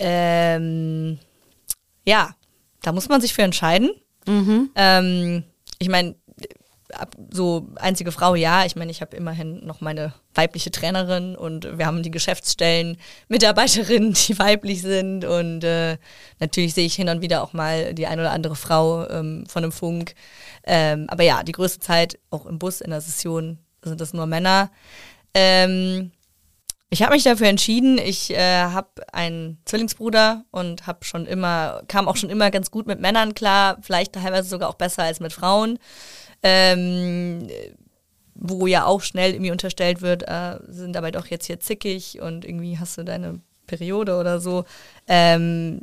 [0.01, 1.19] Ähm,
[2.07, 2.35] ja,
[2.83, 3.91] da muss man sich für entscheiden.
[4.75, 5.45] Ähm,
[5.79, 6.17] ich meine,
[7.31, 8.65] so einzige Frau, ja.
[8.65, 12.97] Ich meine, ich habe immerhin noch meine weibliche Trainerin und wir haben die Geschäftsstellen
[13.29, 15.99] Mitarbeiterinnen, die weiblich sind und äh,
[16.39, 19.63] natürlich sehe ich hin und wieder auch mal die ein oder andere Frau ähm, von
[19.63, 20.15] einem Funk.
[20.65, 24.27] Ähm, aber ja, die größte Zeit auch im Bus in der Session sind das nur
[24.27, 24.71] Männer.
[25.35, 26.11] Ähm,
[26.91, 27.99] ich habe mich dafür entschieden.
[27.99, 32.87] Ich äh, habe einen Zwillingsbruder und habe schon immer kam auch schon immer ganz gut
[32.87, 35.79] mit Männern klar, vielleicht teilweise sogar auch besser als mit Frauen.
[36.43, 37.49] Ähm,
[38.35, 42.45] wo ja auch schnell irgendwie unterstellt wird, äh, sind aber doch jetzt hier zickig und
[42.47, 44.65] irgendwie hast du deine Periode oder so.
[45.07, 45.83] Ähm,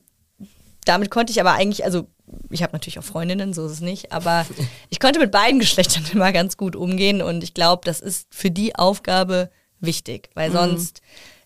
[0.83, 2.07] damit konnte ich aber eigentlich, also
[2.49, 4.45] ich habe natürlich auch Freundinnen, so ist es nicht, aber
[4.89, 8.49] ich konnte mit beiden Geschlechtern immer ganz gut umgehen und ich glaube, das ist für
[8.49, 11.01] die Aufgabe wichtig, weil sonst,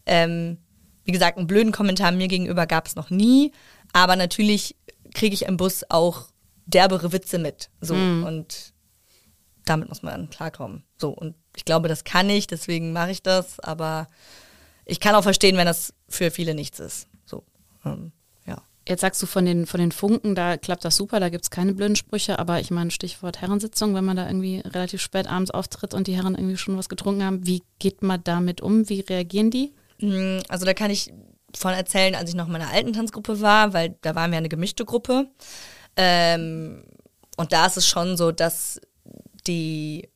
[0.05, 0.57] ähm,
[1.03, 3.51] wie gesagt, einen blöden Kommentar mir gegenüber gab es noch nie,
[3.93, 4.75] aber natürlich
[5.13, 6.27] kriege ich im Bus auch
[6.65, 8.73] derbere Witze mit, so und
[9.65, 10.83] damit muss man klarkommen.
[10.97, 14.07] So und ich glaube, das kann ich, deswegen mache ich das, aber
[14.85, 17.07] ich kann auch verstehen, wenn das für viele nichts ist.
[17.25, 17.43] So,
[17.85, 18.11] ähm.
[18.87, 21.51] Jetzt sagst du von den, von den Funken, da klappt das super, da gibt es
[21.51, 25.51] keine blöden Sprüche, aber ich meine, Stichwort Herrensitzung, wenn man da irgendwie relativ spät abends
[25.51, 28.89] auftritt und die Herren irgendwie schon was getrunken haben, wie geht man damit um?
[28.89, 29.71] Wie reagieren die?
[29.99, 31.13] Mm, Also da kann ich
[31.55, 34.49] von erzählen, als ich noch in meiner alten Tanzgruppe war, weil da waren wir eine
[34.49, 35.27] gemischte Gruppe.
[35.95, 36.83] Ähm,
[37.37, 38.79] und da ist es schon so, dass
[39.47, 40.09] die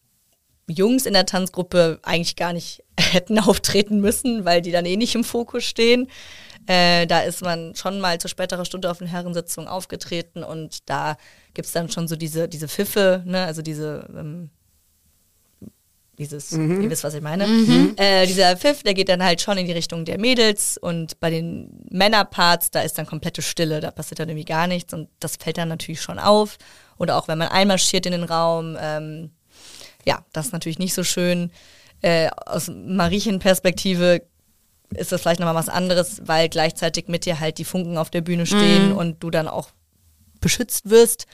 [0.67, 5.15] Jungs in der Tanzgruppe eigentlich gar nicht hätten auftreten müssen, weil die dann eh nicht
[5.15, 6.08] im Fokus stehen.
[6.67, 11.17] Äh, da ist man schon mal zu späterer Stunde auf den Herrensitzungen aufgetreten und da
[11.54, 13.45] gibt's dann schon so diese, diese Pfiffe, ne?
[13.45, 14.49] also diese ähm,
[16.17, 17.45] dieses, ihr wisst, was ich meine.
[17.97, 21.30] Äh, dieser Pfiff, der geht dann halt schon in die Richtung der Mädels und bei
[21.30, 25.36] den Männerparts, da ist dann komplette Stille, da passiert dann irgendwie gar nichts und das
[25.36, 26.58] fällt dann natürlich schon auf.
[26.97, 29.32] Oder auch wenn man einmarschiert in den Raum, ähm,
[30.06, 31.51] ja, das ist natürlich nicht so schön.
[32.01, 34.21] Äh, aus Mariechen-Perspektive
[34.93, 38.21] ist das vielleicht nochmal was anderes, weil gleichzeitig mit dir halt die Funken auf der
[38.21, 39.69] Bühne stehen und du dann auch
[40.41, 41.26] beschützt wirst.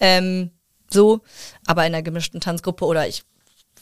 [0.00, 0.50] Ähm,
[0.90, 1.20] so,
[1.66, 3.24] aber in einer gemischten Tanzgruppe oder ich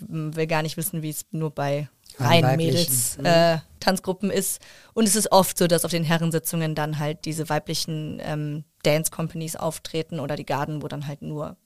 [0.01, 4.61] will gar nicht wissen, wie es nur bei Rein Mädels äh, Tanzgruppen ist.
[4.95, 9.11] Und es ist oft so, dass auf den Herrensitzungen dann halt diese weiblichen ähm, Dance
[9.11, 11.57] Companies auftreten oder die Garden, wo dann halt nur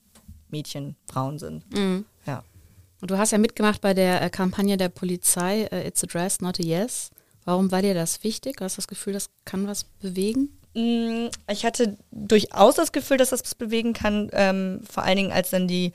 [0.48, 1.64] Mädchen, Frauen sind.
[2.26, 2.42] Ja.
[3.00, 6.40] Und du hast ja mitgemacht bei der äh, Kampagne der Polizei äh, It's a Dress,
[6.40, 7.10] not a Yes.
[7.44, 8.56] Warum war dir das wichtig?
[8.58, 10.50] Du hast das Gefühl, das kann was bewegen?
[10.74, 15.32] Mm, Ich hatte durchaus das Gefühl, dass das was bewegen kann, ähm, vor allen Dingen
[15.32, 15.92] als dann die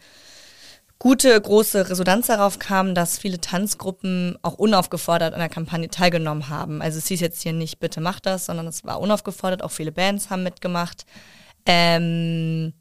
[0.99, 6.81] gute, große Resonanz darauf kam, dass viele Tanzgruppen auch unaufgefordert an der Kampagne teilgenommen haben.
[6.81, 9.91] Also es hieß jetzt hier nicht, bitte mach das, sondern es war unaufgefordert, auch viele
[9.91, 11.05] Bands haben mitgemacht.
[11.65, 12.73] Ähm,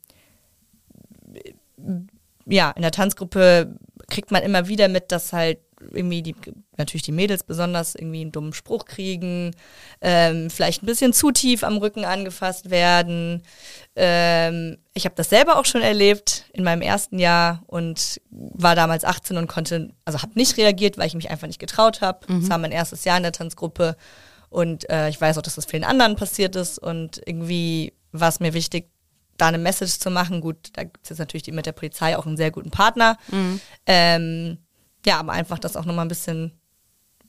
[2.47, 3.77] ja, in der Tanzgruppe
[4.09, 5.59] kriegt man immer wieder mit, dass halt
[5.93, 6.35] irgendwie die,
[6.77, 9.55] natürlich die Mädels besonders irgendwie einen dummen Spruch kriegen,
[10.01, 13.43] ähm, vielleicht ein bisschen zu tief am Rücken angefasst werden.
[13.97, 19.05] Ähm, ich habe das selber auch schon erlebt in meinem ersten Jahr und war damals
[19.05, 22.21] 18 und konnte, also habe nicht reagiert, weil ich mich einfach nicht getraut habe.
[22.43, 23.97] Es war mein erstes Jahr in der Tanzgruppe
[24.51, 26.79] Und äh, ich weiß auch, dass das vielen anderen passiert ist.
[26.79, 28.89] Und irgendwie war es mir wichtig,
[29.37, 30.41] da eine Message zu machen.
[30.41, 33.17] Gut, da gibt es jetzt natürlich mit der Polizei auch einen sehr guten Partner.
[33.85, 34.59] Ähm,
[35.07, 36.53] ja, aber einfach das auch nochmal ein bisschen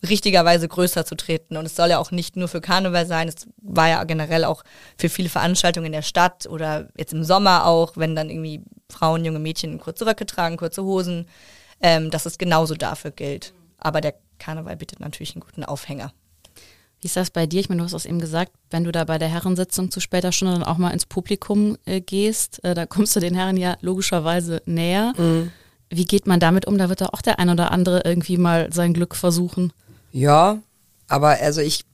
[0.04, 1.58] richtigerweise größer zu treten.
[1.58, 4.64] Und es soll ja auch nicht nur für Karneval sein, es war ja generell auch
[4.98, 9.26] für viele Veranstaltungen in der Stadt oder jetzt im Sommer auch, wenn dann irgendwie Frauen,
[9.26, 11.28] junge Mädchen kurze Röcke tragen, kurze Hosen,
[11.82, 13.54] ähm, dass es genauso dafür gilt.
[13.78, 16.14] Aber der Karneval bietet natürlich einen guten Aufhänger.
[17.02, 17.60] Wie ist das bei dir?
[17.60, 20.32] Ich meine, du hast es eben gesagt, wenn du da bei der Herrensitzung zu später
[20.32, 23.78] Stunde dann auch mal ins Publikum äh, gehst, äh, da kommst du den Herren ja
[23.82, 25.14] logischerweise näher.
[25.96, 26.78] Wie geht man damit um?
[26.78, 29.72] Da wird da auch der ein oder andere irgendwie mal sein Glück versuchen.
[30.12, 30.60] Ja,
[31.08, 31.86] aber also ich,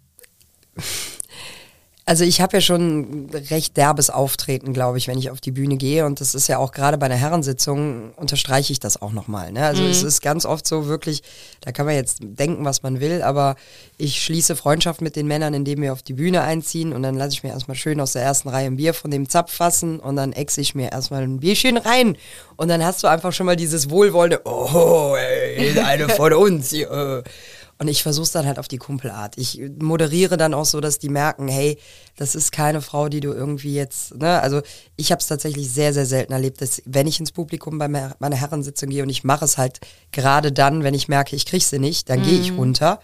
[2.12, 5.78] also ich habe ja schon recht derbes Auftreten, glaube ich, wenn ich auf die Bühne
[5.78, 6.06] gehe.
[6.06, 9.54] Und das ist ja auch gerade bei einer Herrensitzung, unterstreiche ich das auch nochmal.
[9.54, 9.66] Ne?
[9.66, 11.24] Also es ist ganz oft so wirklich,
[11.62, 13.56] da kann man jetzt denken, was man will, aber
[13.98, 17.32] ich schließe Freundschaft mit den Männern, indem wir auf die Bühne einziehen und dann lasse
[17.32, 20.18] ich mir erstmal schön aus der ersten Reihe ein Bier von dem Zapf fassen und
[20.18, 22.18] dann ex ich mir erstmal ein Bierchen rein.
[22.58, 26.72] Und dann hast du einfach schon mal dieses wohlwollende, oh, ey, eine von uns.
[26.72, 27.24] hier.
[27.82, 29.40] Und ich versuche es dann halt auf die Kumpelart.
[29.40, 31.80] Ich moderiere dann auch so, dass die merken, hey,
[32.16, 34.62] das ist keine Frau, die du irgendwie jetzt, ne, also
[34.98, 38.16] ich habe es tatsächlich sehr, sehr selten erlebt, dass wenn ich ins Publikum bei me-
[38.20, 39.80] meiner Herrensitzung gehe und ich mache es halt
[40.12, 43.00] gerade dann, wenn ich merke, ich krieg sie nicht, dann gehe ich runter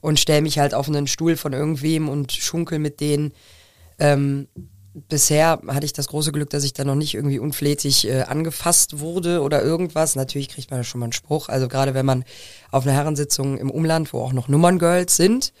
[0.00, 3.34] und stelle mich halt auf einen Stuhl von irgendwem und schunkel mit denen.
[3.98, 4.48] Ähm,
[5.08, 9.00] bisher hatte ich das große Glück, dass ich da noch nicht irgendwie unflätig äh, angefasst
[9.00, 10.16] wurde oder irgendwas.
[10.16, 11.48] Natürlich kriegt man da schon mal einen Spruch.
[11.48, 12.24] Also gerade wenn man
[12.70, 15.52] auf einer Herrensitzung im Umland, wo auch noch Nummerngirls sind,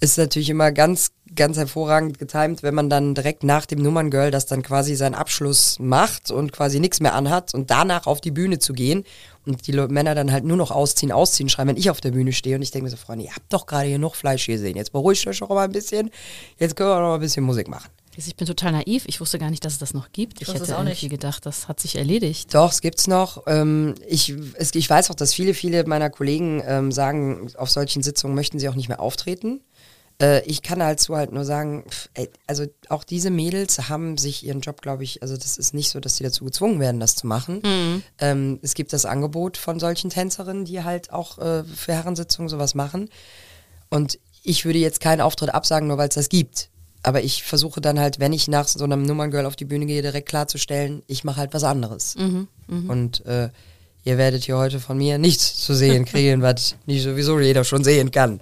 [0.00, 4.46] ist natürlich immer ganz, ganz hervorragend getimt, wenn man dann direkt nach dem Nummerngirl das
[4.46, 8.58] dann quasi seinen Abschluss macht und quasi nichts mehr anhat und danach auf die Bühne
[8.58, 9.04] zu gehen
[9.44, 12.32] und die Männer dann halt nur noch ausziehen, ausziehen schreiben, wenn ich auf der Bühne
[12.32, 14.76] stehe und ich denke mir so, Freunde, ihr habt doch gerade hier noch Fleisch gesehen.
[14.76, 16.10] Jetzt beruhigt euch doch mal ein bisschen.
[16.58, 17.88] Jetzt können wir noch mal ein bisschen Musik machen.
[18.26, 19.04] Ich bin total naiv.
[19.06, 20.40] Ich wusste gar nicht, dass es das noch gibt.
[20.40, 21.10] Ich, wusste hätte es auch irgendwie nicht.
[21.10, 22.54] gedacht, das hat sich erledigt.
[22.54, 23.44] Doch, es gibt's noch.
[23.46, 28.02] Ähm, ich, es, ich weiß auch, dass viele, viele meiner Kollegen ähm, sagen, auf solchen
[28.02, 29.60] Sitzungen möchten sie auch nicht mehr auftreten.
[30.20, 31.84] Äh, ich kann dazu halt nur sagen,
[32.46, 36.00] also auch diese Mädels haben sich ihren Job, glaube ich, also das ist nicht so,
[36.00, 38.02] dass sie dazu gezwungen werden, das zu machen.
[38.18, 42.74] Ähm, es gibt das Angebot von solchen Tänzerinnen, die halt auch äh, für Herrensitzungen sowas
[42.74, 43.08] machen.
[43.88, 46.70] Und ich würde jetzt keinen Auftritt absagen, nur weil es das gibt.
[47.02, 50.02] Aber ich versuche dann halt, wenn ich nach so einem Nummerngirl auf die Bühne gehe,
[50.02, 52.14] direkt klarzustellen, ich mache halt was anderes.
[52.88, 53.48] Und äh,
[54.04, 57.84] ihr werdet hier heute von mir nichts zu sehen kriegen, was nicht sowieso jeder schon
[57.84, 58.40] sehen kann.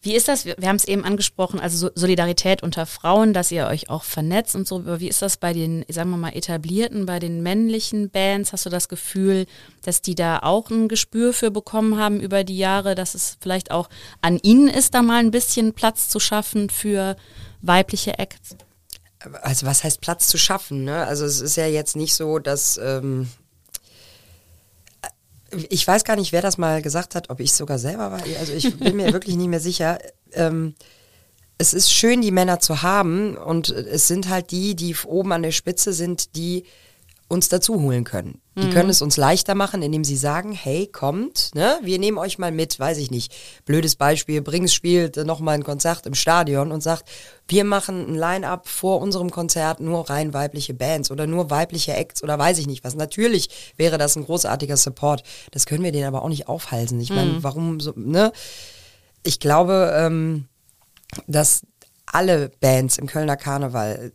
[0.00, 0.44] Wie ist das?
[0.44, 4.04] Wir, wir haben es eben angesprochen, also so Solidarität unter Frauen, dass ihr euch auch
[4.04, 4.76] vernetzt und so.
[4.76, 8.52] Aber wie ist das bei den, sagen wir mal, etablierten, bei den männlichen Bands?
[8.52, 9.46] Hast du das Gefühl,
[9.82, 13.72] dass die da auch ein Gespür für bekommen haben über die Jahre, dass es vielleicht
[13.72, 13.88] auch
[14.22, 17.16] an ihnen ist, da mal ein bisschen Platz zu schaffen für
[17.60, 18.56] weibliche Acts?
[19.42, 20.84] Also was heißt Platz zu schaffen?
[20.84, 21.04] Ne?
[21.06, 23.28] Also es ist ja jetzt nicht so, dass ähm,
[25.70, 28.22] ich weiß gar nicht, wer das mal gesagt hat, ob ich sogar selber war.
[28.38, 29.98] Also ich bin mir wirklich nicht mehr sicher.
[30.32, 30.74] Ähm,
[31.58, 35.42] es ist schön, die Männer zu haben und es sind halt die, die oben an
[35.42, 36.64] der Spitze sind, die
[37.28, 38.40] uns dazu holen können.
[38.56, 42.38] Die können es uns leichter machen, indem sie sagen, hey, kommt, ne, wir nehmen euch
[42.38, 43.32] mal mit, weiß ich nicht.
[43.66, 47.08] Blödes Beispiel, Brings spielt nochmal ein Konzert im Stadion und sagt,
[47.46, 52.22] wir machen ein Line-Up vor unserem Konzert nur rein weibliche Bands oder nur weibliche Acts
[52.24, 52.96] oder weiß ich nicht was.
[52.96, 55.22] Natürlich wäre das ein großartiger Support.
[55.52, 57.00] Das können wir denen aber auch nicht aufhalsen.
[57.00, 58.32] Ich meine, warum so, ne?
[59.22, 60.48] Ich glaube, ähm,
[61.26, 61.62] dass
[62.06, 64.12] alle Bands im Kölner Karneval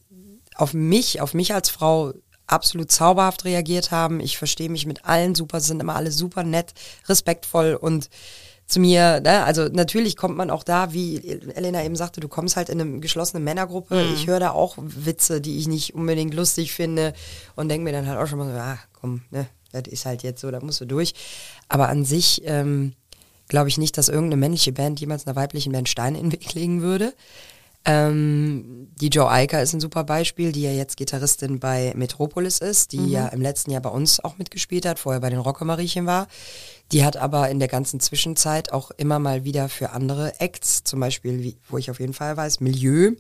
[0.55, 2.13] auf mich, auf mich als Frau
[2.47, 4.19] absolut zauberhaft reagiert haben.
[4.19, 6.73] Ich verstehe mich mit allen super, sind immer alle super nett,
[7.07, 8.09] respektvoll und
[8.65, 11.17] zu mir, ne, also natürlich kommt man auch da, wie
[11.53, 14.01] Elena eben sagte, du kommst halt in eine geschlossene Männergruppe.
[14.13, 17.13] Ich höre da auch Witze, die ich nicht unbedingt lustig finde
[17.55, 20.23] und denke mir dann halt auch schon mal so, ah, komm, ne, das ist halt
[20.23, 21.13] jetzt so, da musst du durch.
[21.67, 22.93] Aber an sich ähm,
[23.47, 26.53] glaube ich nicht, dass irgendeine männliche Band jemals einer weiblichen Band Steine in den Weg
[26.53, 27.13] legen würde.
[27.85, 32.93] Ähm, die Joe Eiker ist ein super Beispiel, die ja jetzt Gitarristin bei Metropolis ist,
[32.93, 36.27] die ja im letzten Jahr bei uns auch mitgespielt hat, vorher bei den Rockemariechen war.
[36.93, 40.99] Die hat aber in der ganzen Zwischenzeit auch immer mal wieder für andere Acts, zum
[40.99, 43.11] Beispiel, wie, wo ich auf jeden Fall weiß, Milieu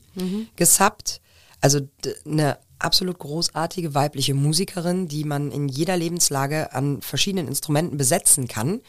[0.55, 1.21] gesappt.
[1.59, 1.81] Also
[2.25, 8.81] eine absolut großartige weibliche Musikerin, die man in jeder Lebenslage an verschiedenen Instrumenten besetzen kann.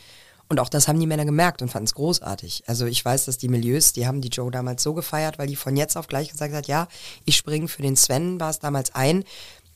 [0.48, 2.64] Und auch das haben die Männer gemerkt und fanden es großartig.
[2.66, 5.57] Also ich weiß, dass die Milieus, die haben die Joe damals so gefeiert, weil die
[5.57, 6.87] von jetzt auf gleich gesagt hat, ja,
[7.24, 9.24] ich springe für den Sven, war es damals ein.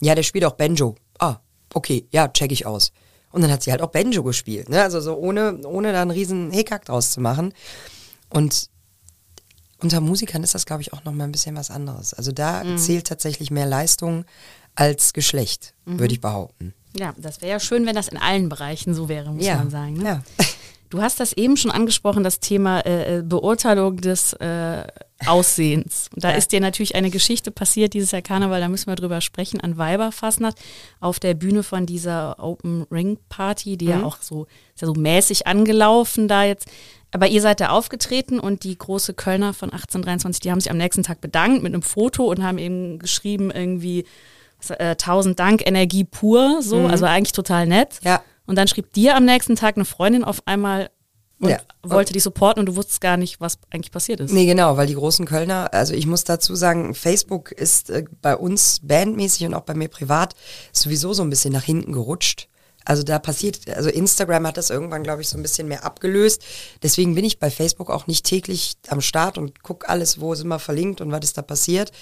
[0.00, 0.94] Ja, der spielt auch Banjo.
[1.18, 1.36] Ah,
[1.74, 2.92] okay, ja, check ich aus.
[3.30, 4.82] Und dann hat sie halt auch Banjo gespielt, ne?
[4.82, 7.52] Also so ohne, ohne da einen riesen Hickhack draus zu machen.
[8.30, 8.70] Und
[9.80, 12.14] unter Musikern ist das, glaube ich, auch noch mal ein bisschen was anderes.
[12.14, 14.24] Also da zählt tatsächlich mehr Leistung
[14.74, 16.74] als Geschlecht, würde ich behaupten.
[16.96, 19.94] Ja, das wäre ja schön, wenn das in allen Bereichen so wäre, muss man sagen.
[19.94, 20.04] Ne?
[20.04, 20.22] Ja.
[20.90, 24.84] Du hast das eben schon angesprochen, das Thema äh, Beurteilung des äh,
[25.26, 26.08] Aussehens.
[26.14, 29.60] Da ist dir natürlich eine Geschichte passiert, dieses Jahr Karneval, da müssen wir drüber sprechen,
[29.60, 30.56] an Weiberfastnacht
[31.00, 34.94] auf der Bühne von dieser Open Ring Party, die ja auch so, ist ja so
[34.94, 36.68] mäßig angelaufen da jetzt.
[37.10, 40.76] Aber ihr seid da aufgetreten und die große Kölner von 1823, die haben sich am
[40.78, 44.04] nächsten Tag bedankt mit einem Foto und haben eben geschrieben irgendwie
[44.70, 48.00] äh, tausend Dank, Energie pur, so, also eigentlich total nett.
[48.02, 48.22] Ja.
[48.46, 50.90] Und dann schrieb dir am nächsten Tag eine Freundin auf einmal
[51.40, 51.58] und Ja.
[51.82, 54.32] wollte dich supporten und du wusstest gar nicht, was eigentlich passiert ist.
[54.32, 58.36] Nee, genau, weil die großen Kölner, also ich muss dazu sagen, Facebook ist äh, bei
[58.36, 60.34] uns bandmäßig und auch bei mir privat
[60.72, 62.48] sowieso so ein bisschen nach hinten gerutscht.
[62.84, 66.42] Also da passiert, also Instagram hat das irgendwann, glaube ich, so ein bisschen mehr abgelöst.
[66.82, 70.48] Deswegen bin ich bei Facebook auch nicht täglich am Start und guck alles, wo sind
[70.48, 71.92] wir verlinkt und was ist da passiert.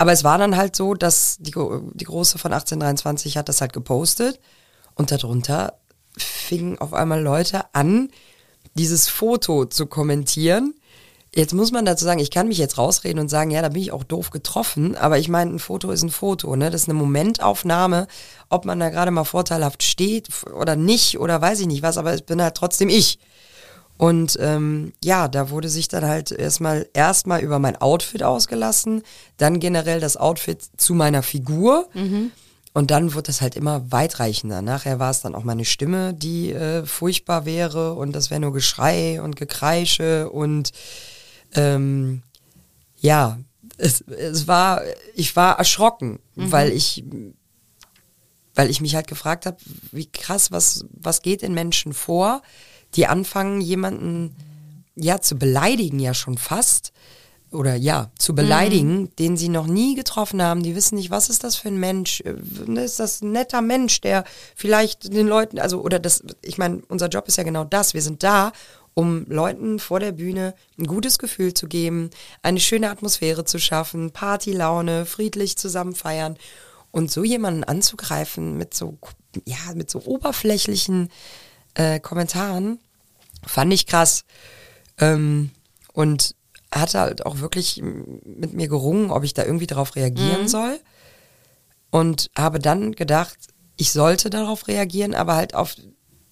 [0.00, 3.74] Aber es war dann halt so, dass die, die Große von 1823 hat das halt
[3.74, 4.40] gepostet
[4.94, 5.74] und darunter
[6.16, 8.08] fingen auf einmal Leute an,
[8.72, 10.72] dieses Foto zu kommentieren.
[11.34, 13.82] Jetzt muss man dazu sagen, ich kann mich jetzt rausreden und sagen, ja, da bin
[13.82, 16.70] ich auch doof getroffen, aber ich meine, ein Foto ist ein Foto, ne?
[16.70, 18.06] Das ist eine Momentaufnahme,
[18.48, 22.14] ob man da gerade mal vorteilhaft steht oder nicht oder weiß ich nicht was, aber
[22.14, 23.18] ich bin halt trotzdem ich.
[24.00, 29.02] Und ähm, ja, da wurde sich dann halt erstmal erstmal über mein Outfit ausgelassen,
[29.36, 31.86] dann generell das Outfit zu meiner Figur.
[32.72, 34.62] Und dann wurde das halt immer weitreichender.
[34.62, 38.54] Nachher war es dann auch meine Stimme, die äh, furchtbar wäre und das wäre nur
[38.54, 40.72] Geschrei und Gekreische und
[41.54, 42.22] ähm,
[43.00, 43.38] ja,
[43.76, 44.80] es, es war,
[45.14, 47.04] ich war erschrocken, weil ich
[48.54, 49.58] weil ich mich halt gefragt habe,
[49.92, 52.42] wie krass, was, was geht in Menschen vor,
[52.94, 54.34] die anfangen, jemanden
[54.96, 56.92] ja zu beleidigen, ja schon fast.
[57.52, 60.62] Oder ja, zu beleidigen, den sie noch nie getroffen haben.
[60.62, 62.20] Die wissen nicht, was ist das für ein Mensch?
[62.20, 64.22] Äh, Ist das ein netter Mensch, der
[64.54, 67.92] vielleicht den Leuten, also, oder das, ich meine, unser Job ist ja genau das.
[67.92, 68.52] Wir sind da,
[68.94, 72.10] um Leuten vor der Bühne ein gutes Gefühl zu geben,
[72.42, 76.36] eine schöne Atmosphäre zu schaffen, Partylaune, friedlich zusammen feiern.
[76.92, 78.96] Und so jemanden anzugreifen mit so,
[79.44, 81.08] ja, mit so oberflächlichen
[81.74, 82.80] äh, Kommentaren,
[83.46, 84.24] fand ich krass.
[84.98, 85.50] Ähm,
[85.92, 86.34] und
[86.72, 90.78] hatte halt auch wirklich mit mir gerungen, ob ich da irgendwie darauf reagieren soll.
[91.90, 93.36] Und habe dann gedacht,
[93.76, 95.74] ich sollte darauf reagieren, aber halt auf,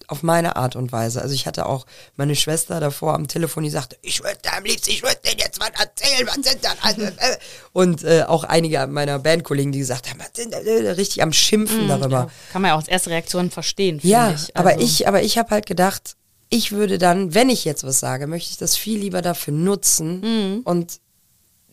[0.09, 1.21] auf meine Art und Weise.
[1.21, 4.89] Also ich hatte auch meine Schwester davor am Telefon, die sagte, ich würde am liebsten,
[4.91, 6.75] ich würde denen jetzt was erzählen, was sind das?
[6.81, 7.37] alles, äh?
[7.73, 10.63] Und äh, auch einige meiner Bandkollegen, die gesagt haben, was sind das?
[10.63, 12.09] äh, richtig am Schimpfen darüber.
[12.21, 14.55] Ja, kann man ja auch als erste Reaktion verstehen, finde Ja, ich.
[14.57, 16.15] aber Also, ich, aber ich habe halt gedacht,
[16.49, 20.21] ich würde dann, wenn ich jetzt was sage, möchte ich das viel lieber dafür nutzen
[20.21, 20.61] Mhm.
[20.63, 20.99] und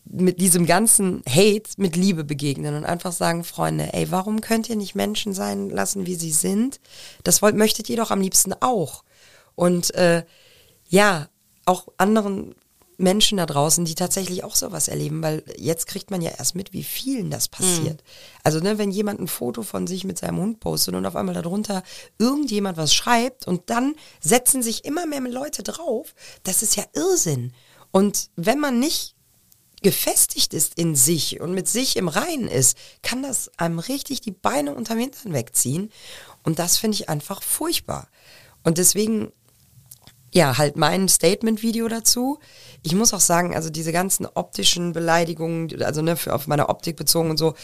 [0.09, 4.75] mit diesem ganzen Hate mit Liebe begegnen und einfach sagen, Freunde, ey, warum könnt ihr
[4.75, 6.79] nicht Menschen sein lassen, wie sie sind?
[7.23, 9.03] Das wollt, möchtet ihr doch am liebsten auch.
[9.55, 10.23] Und äh,
[10.89, 11.27] ja,
[11.65, 12.55] auch anderen
[12.97, 16.73] Menschen da draußen, die tatsächlich auch sowas erleben, weil jetzt kriegt man ja erst mit,
[16.73, 18.03] wie vielen das passiert.
[18.43, 21.35] Also, ne, wenn jemand ein Foto von sich mit seinem Hund postet und auf einmal
[21.35, 21.83] darunter
[22.17, 27.53] irgendjemand was schreibt und dann setzen sich immer mehr Leute drauf, das ist ja Irrsinn.
[27.91, 29.16] Und wenn man nicht
[29.83, 34.31] gefestigt ist in sich und mit sich im Reinen ist, kann das einem richtig die
[34.31, 35.91] Beine unterm Hintern wegziehen.
[36.43, 38.07] Und das finde ich einfach furchtbar.
[38.63, 39.31] Und deswegen
[40.33, 42.39] ja, halt mein Statement-Video dazu.
[42.83, 46.95] Ich muss auch sagen, also diese ganzen optischen Beleidigungen, also ne, für, auf meine Optik
[46.95, 47.55] bezogen und so,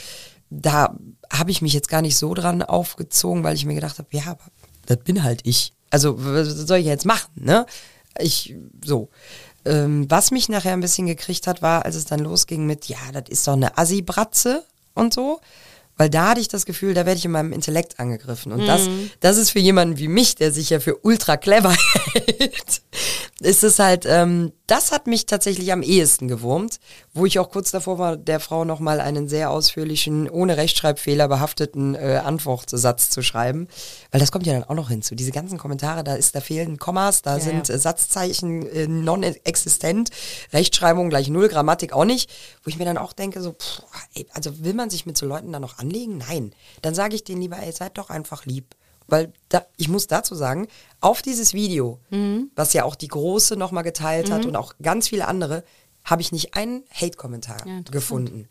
[0.49, 0.97] da
[1.31, 4.23] habe ich mich jetzt gar nicht so dran aufgezogen, weil ich mir gedacht habe, ja,
[4.27, 4.45] aber
[4.85, 5.73] das bin halt ich.
[5.89, 7.65] Also was soll ich jetzt machen, ne?
[8.19, 9.09] Ich, so.
[9.65, 12.97] Ähm, was mich nachher ein bisschen gekriegt hat, war, als es dann losging mit, ja,
[13.11, 15.39] das ist doch eine Assi-Bratze und so.
[15.95, 18.51] Weil da hatte ich das Gefühl, da werde ich in meinem Intellekt angegriffen.
[18.51, 21.75] Und das, das ist für jemanden wie mich, der sich ja für ultra clever
[22.13, 22.81] hält,
[23.41, 26.79] ist es halt, ähm, das hat mich tatsächlich am ehesten gewurmt,
[27.13, 31.95] wo ich auch kurz davor war, der Frau nochmal einen sehr ausführlichen, ohne Rechtschreibfehler behafteten
[31.95, 33.67] äh, Antwortsatz zu schreiben.
[34.11, 35.15] Weil das kommt ja dann auch noch hinzu.
[35.15, 37.75] Diese ganzen Kommentare, da ist, da fehlen Kommas, da Ja, sind ja.
[37.75, 40.09] äh, Satzzeichen äh, non-existent,
[40.53, 42.29] Rechtschreibung gleich null, Grammatik auch nicht,
[42.63, 43.81] wo ich mir dann auch denke, so, pff,
[44.15, 46.17] ey, also will man sich mit so Leuten dann noch anlegen?
[46.17, 46.53] Nein.
[46.81, 48.75] Dann sage ich denen lieber, ey, seid doch einfach lieb.
[49.13, 50.67] Weil da, ich muss dazu sagen,
[50.99, 52.49] auf dieses Video, Mhm.
[52.55, 55.63] was ja auch die Große nochmal geteilt hat und auch ganz viele andere,
[56.03, 58.49] habe ich nicht einen Hate-Kommentar Ja, gefunden.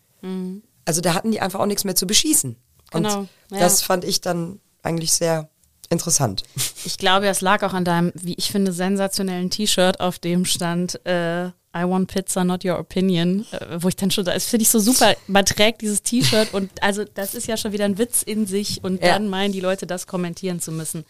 [0.85, 2.55] Also da hatten die einfach auch nichts mehr zu beschießen.
[2.93, 3.59] Und Genau, ja.
[3.59, 5.49] das fand ich dann eigentlich sehr
[5.91, 6.45] interessant.
[6.85, 11.05] Ich glaube, es lag auch an deinem, wie ich finde, sensationellen T-Shirt, auf dem stand,
[11.07, 14.69] äh, I want pizza, not your opinion, äh, wo ich dann schon, das finde ich
[14.71, 18.23] so super, man trägt dieses T-Shirt und also das ist ja schon wieder ein Witz
[18.23, 19.15] in sich und Ja.
[19.15, 21.05] dann meinen die Leute, das kommentieren zu müssen.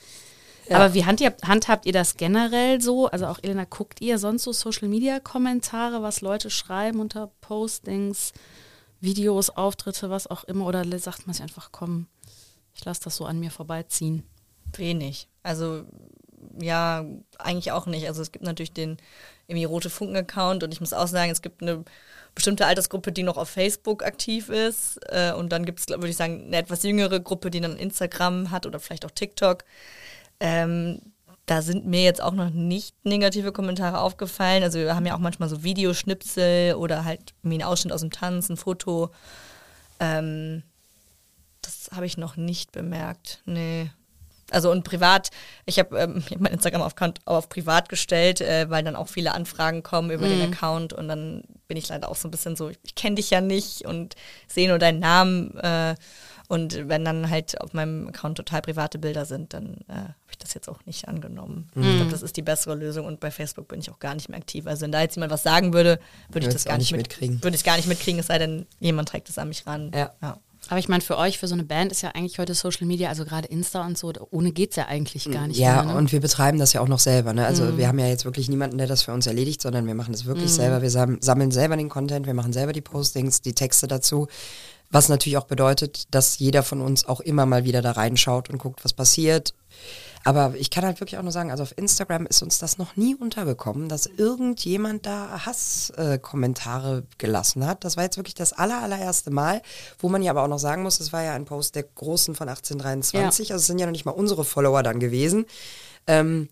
[0.69, 0.77] Ja.
[0.77, 3.09] Aber wie handhabt, handhabt ihr das generell so?
[3.09, 8.33] Also auch Elena, guckt ihr sonst so Social-Media-Kommentare, was Leute schreiben unter Postings,
[9.01, 10.67] Videos, Auftritte, was auch immer?
[10.67, 12.07] Oder sagt man sich einfach, komm,
[12.75, 14.23] ich lasse das so an mir vorbeiziehen?
[14.77, 15.29] Wenig.
[15.43, 15.83] Also
[16.63, 17.05] ja,
[17.39, 18.07] eigentlich auch nicht.
[18.07, 18.97] Also es gibt natürlich den
[19.47, 21.85] irgendwie Rote Funken-Account und ich muss auch sagen, es gibt eine
[22.35, 24.99] bestimmte Altersgruppe, die noch auf Facebook aktiv ist.
[25.09, 28.51] Äh, und dann gibt es, würde ich sagen, eine etwas jüngere Gruppe, die dann Instagram
[28.51, 29.65] hat oder vielleicht auch TikTok.
[30.41, 31.01] Ähm,
[31.47, 34.63] da sind mir jetzt auch noch nicht negative Kommentare aufgefallen.
[34.63, 38.11] Also wir haben ja auch manchmal so Videoschnipsel oder halt irgendwie einen Ausschnitt aus dem
[38.11, 39.11] Tanz, ein Foto.
[39.99, 40.63] Ähm,
[41.61, 43.43] das habe ich noch nicht bemerkt.
[43.45, 43.91] Nee.
[44.53, 45.30] Also und privat,
[45.66, 49.32] ich habe ähm, ich hab mein Instagram-Account auf privat gestellt, äh, weil dann auch viele
[49.32, 52.68] Anfragen kommen über den Account und dann bin ich leider auch so ein bisschen so,
[52.68, 54.14] ich, ich kenne dich ja nicht und
[54.46, 55.94] sehe nur deinen Namen äh,
[56.53, 60.36] und wenn dann halt auf meinem Account total private Bilder sind, dann äh, habe ich
[60.36, 61.70] das jetzt auch nicht angenommen.
[61.74, 64.28] Ich glaube, das ist die bessere Lösung und bei Facebook bin ich auch gar nicht
[64.28, 64.66] mehr aktiv.
[64.66, 65.98] Also wenn da jetzt jemand was sagen würde,
[66.28, 67.42] würde ich das gar nicht nicht mit, mitkriegen.
[67.42, 69.92] Würde ich gar nicht mitkriegen, es sei denn, jemand trägt es an mich ran.
[69.94, 70.12] Ja.
[70.20, 70.38] ja.
[70.69, 73.09] Aber ich meine, für euch, für so eine Band ist ja eigentlich heute Social Media,
[73.09, 75.93] also gerade Insta und so, ohne geht's ja eigentlich gar nicht Ja, mehr.
[75.93, 75.99] Ne?
[75.99, 77.33] und wir betreiben das ja auch noch selber.
[77.33, 77.45] Ne?
[77.45, 80.13] Also wir haben ja jetzt wirklich niemanden, der das für uns erledigt, sondern wir machen
[80.13, 80.81] das wirklich selber.
[80.81, 84.29] Wir sam sammeln selber den Content, wir machen selber die Postings, die Texte dazu.
[84.91, 88.59] Was natürlich auch bedeutet, dass jeder von uns auch immer mal wieder da reinschaut und
[88.59, 89.55] guckt, was passiert.
[90.25, 92.97] Aber ich kann halt wirklich auch nur sagen, also auf Instagram ist uns das noch
[92.97, 97.85] nie untergekommen, dass irgendjemand da Hasskommentare äh, gelassen hat.
[97.85, 99.62] Das war jetzt wirklich das aller, allererste Mal,
[99.99, 102.35] wo man ja aber auch noch sagen muss, es war ja ein Post der Großen
[102.35, 105.47] von 1823, also es sind ja noch nicht mal unsere Follower dann gewesen.
[106.07, 106.49] Ähm,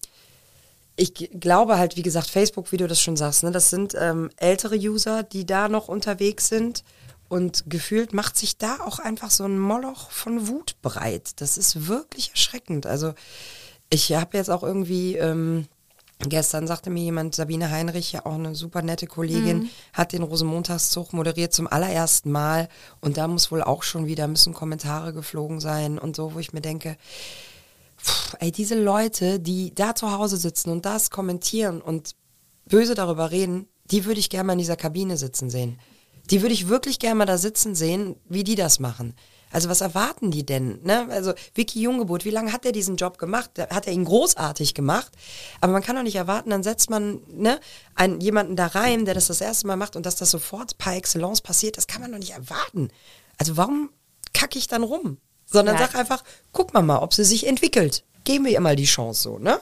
[0.96, 4.30] ich glaube halt, wie gesagt, Facebook, wie du das schon sagst, ne, das sind ähm,
[4.36, 6.84] ältere User, die da noch unterwegs sind.
[7.30, 11.40] Und gefühlt macht sich da auch einfach so ein Moloch von Wut breit.
[11.40, 12.86] Das ist wirklich erschreckend.
[12.86, 13.14] Also
[13.88, 15.68] ich habe jetzt auch irgendwie, ähm,
[16.18, 21.12] gestern sagte mir jemand, Sabine Heinrich, ja auch eine super nette Kollegin, hat den Rosenmontagszug
[21.12, 22.68] moderiert zum allerersten Mal.
[23.00, 26.52] Und da muss wohl auch schon wieder, müssen Kommentare geflogen sein und so, wo ich
[26.52, 26.96] mir denke,
[28.02, 32.16] Puh, ey, diese Leute, die da zu Hause sitzen und das kommentieren und
[32.66, 35.78] böse darüber reden, die würde ich gerne mal in dieser Kabine sitzen sehen.
[36.30, 39.14] Die würde ich wirklich gerne mal da sitzen sehen, wie die das machen.
[39.52, 40.78] Also was erwarten die denn?
[40.84, 41.08] Ne?
[41.10, 43.50] Also Vicky Junggeburt, wie lange hat er diesen Job gemacht?
[43.58, 45.10] Hat er ihn großartig gemacht?
[45.60, 47.58] Aber man kann doch nicht erwarten, dann setzt man ne,
[47.96, 50.94] einen, jemanden da rein, der das das erste Mal macht und dass das sofort par
[50.94, 52.90] excellence passiert, das kann man doch nicht erwarten.
[53.38, 53.90] Also warum
[54.32, 55.18] kacke ich dann rum?
[55.46, 55.80] Sondern Ja.
[55.80, 56.22] sag einfach,
[56.52, 58.04] guck mal mal, ob sie sich entwickelt.
[58.22, 59.60] Geben wir ihr mal die Chance so, ne?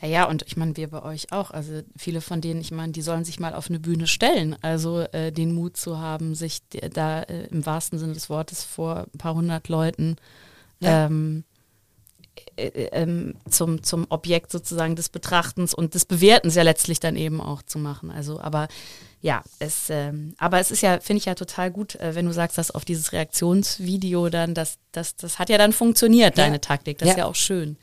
[0.00, 1.50] Ja, ja, und ich meine, wir bei euch auch.
[1.50, 4.56] Also viele von denen, ich meine, die sollen sich mal auf eine Bühne stellen.
[4.62, 9.06] Also äh, den Mut zu haben, sich da äh, im wahrsten Sinne des Wortes vor
[9.12, 10.16] ein paar hundert Leuten
[10.80, 11.06] Ja.
[11.06, 11.42] ähm,
[12.56, 17.16] äh, äh, ähm, zum, zum Objekt sozusagen des Betrachtens und des Bewertens ja letztlich dann
[17.16, 18.12] eben auch zu machen.
[18.12, 18.68] Also, aber
[19.20, 22.32] ja, es, ähm, aber es ist ja, finde ich ja total gut, äh, wenn du
[22.32, 26.44] sagst, dass auf dieses Reaktionsvideo dann, das, das, das hat ja dann funktioniert, Ja.
[26.44, 26.98] deine Taktik.
[26.98, 27.24] Das ist Ja.
[27.24, 27.76] ja auch schön.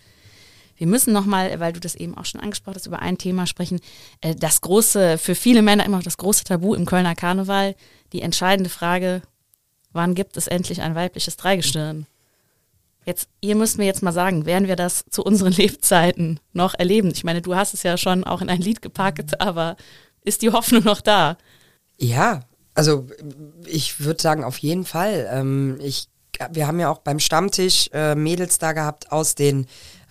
[0.77, 3.79] Wir müssen nochmal, weil du das eben auch schon angesprochen hast, über ein Thema sprechen.
[4.21, 7.75] Äh, Das große, für viele Männer immer noch das große Tabu im Kölner Karneval.
[8.13, 9.21] Die entscheidende Frage,
[9.93, 12.05] wann gibt es endlich ein weibliches Dreigestirn?
[13.05, 17.11] Jetzt, ihr müsst mir jetzt mal sagen, werden wir das zu unseren Lebzeiten noch erleben?
[17.13, 19.77] Ich meine, du hast es ja schon auch in ein Lied gepackt, aber
[20.23, 21.37] ist die Hoffnung noch da?
[21.97, 22.41] Ja,
[22.73, 23.07] also
[23.65, 25.29] ich würde sagen, auf jeden Fall.
[25.31, 26.09] Ähm, ich,
[26.51, 29.67] wir haben ja auch beim Stammtisch äh, Mädels da gehabt aus den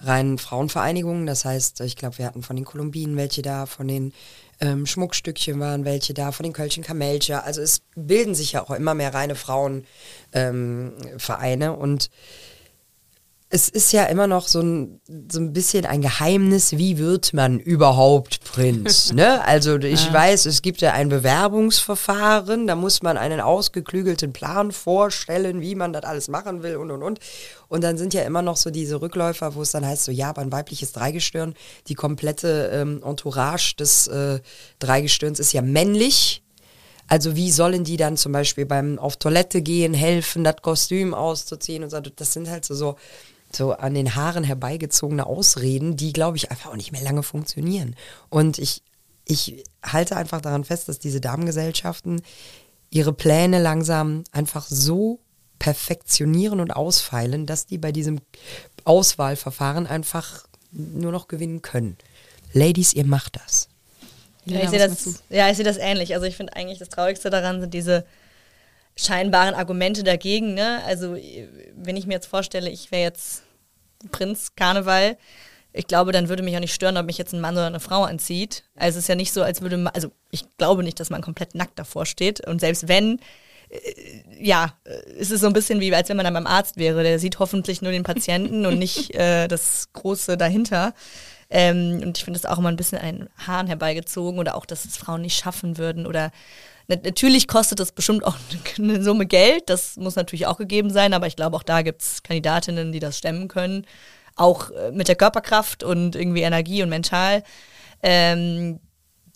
[0.07, 1.26] reinen Frauenvereinigungen.
[1.26, 4.12] Das heißt, ich glaube, wir hatten von den Kolumbinen welche da, von den
[4.61, 7.40] ähm, Schmuckstückchen waren welche da, von den Kölchen Kamelcha.
[7.40, 9.84] Also es bilden sich ja auch immer mehr reine Frauenvereine
[10.32, 12.11] ähm, und
[13.55, 15.00] es ist ja immer noch so ein,
[15.30, 19.12] so ein bisschen ein Geheimnis, wie wird man überhaupt Prinz?
[19.14, 19.46] ne?
[19.46, 25.61] Also ich weiß, es gibt ja ein Bewerbungsverfahren, da muss man einen ausgeklügelten Plan vorstellen,
[25.61, 27.20] wie man das alles machen will und und und.
[27.68, 30.30] Und dann sind ja immer noch so diese Rückläufer, wo es dann heißt, so ja,
[30.30, 31.55] aber ein weibliches Dreigestirn,
[31.86, 34.40] die komplette ähm, Entourage des äh,
[34.80, 36.42] Dreigestirns ist ja männlich.
[37.07, 41.84] Also wie sollen die dann zum Beispiel beim auf Toilette gehen, helfen, das Kostüm auszuziehen
[41.84, 42.00] und so.
[42.00, 42.96] Das sind halt so, so,
[43.57, 47.96] so an den Haaren herbeigezogene Ausreden, die, glaube ich, einfach auch nicht mehr lange funktionieren.
[48.28, 48.82] Und ich,
[49.24, 52.22] ich halte einfach daran fest, dass diese Damengesellschaften
[52.90, 55.20] ihre Pläne langsam einfach so
[55.59, 58.20] perfektionieren und ausfeilen, dass die bei diesem
[58.84, 61.96] Auswahlverfahren einfach nur noch gewinnen können.
[62.52, 63.68] Ladies, ihr macht das.
[64.46, 66.14] Ja, ich sehe das, ja, ich sehe das ähnlich.
[66.14, 68.05] Also ich finde eigentlich das Traurigste daran sind diese
[68.97, 70.55] scheinbaren Argumente dagegen.
[70.55, 70.82] Ne?
[70.86, 71.16] Also
[71.76, 73.42] wenn ich mir jetzt vorstelle, ich wäre jetzt
[74.11, 75.16] Prinz Karneval,
[75.76, 77.80] ich glaube, dann würde mich auch nicht stören, ob mich jetzt ein Mann oder eine
[77.80, 78.62] Frau anzieht.
[78.76, 81.20] Also es ist ja nicht so, als würde man, also ich glaube nicht, dass man
[81.20, 82.47] komplett nackt davor steht.
[82.47, 83.18] Und selbst wenn,
[83.70, 86.76] äh, ja, äh, ist es so ein bisschen wie, als wenn man dann beim Arzt
[86.76, 87.03] wäre.
[87.03, 90.95] Der sieht hoffentlich nur den Patienten und nicht äh, das Große dahinter.
[91.51, 94.84] Ähm, und ich finde das auch immer ein bisschen ein Hahn herbeigezogen oder auch, dass
[94.84, 96.30] es Frauen nicht schaffen würden oder
[96.87, 98.37] Natürlich kostet das bestimmt auch
[98.78, 102.03] eine Summe Geld, das muss natürlich auch gegeben sein, aber ich glaube, auch da gibt
[102.03, 103.87] es Kandidatinnen, die das stemmen können.
[104.37, 107.43] Auch äh, mit der Körperkraft und irgendwie Energie und mental.
[108.03, 108.80] Ähm,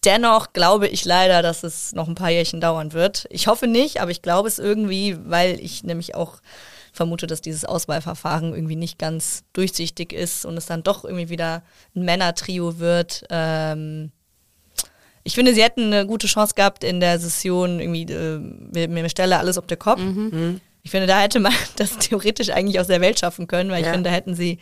[0.05, 3.27] dennoch glaube ich leider, dass es noch ein paar Jährchen dauern wird.
[3.31, 6.41] Ich hoffe nicht, aber ich glaube es irgendwie, weil ich nämlich auch
[6.93, 11.63] vermute, dass dieses Auswahlverfahren irgendwie nicht ganz durchsichtig ist und es dann doch irgendwie wieder
[11.95, 13.25] ein Männertrio wird.
[13.31, 14.13] Ähm,
[15.29, 19.09] ich finde, sie hätten eine gute Chance gehabt in der Session, irgendwie, äh, mir, mir
[19.11, 20.01] stelle alles auf der Kopf.
[20.83, 23.87] Ich finde, da hätte man das theoretisch eigentlich aus der Welt schaffen können, weil ich
[23.87, 23.93] Ja.
[23.93, 24.59] finde, da hätten sie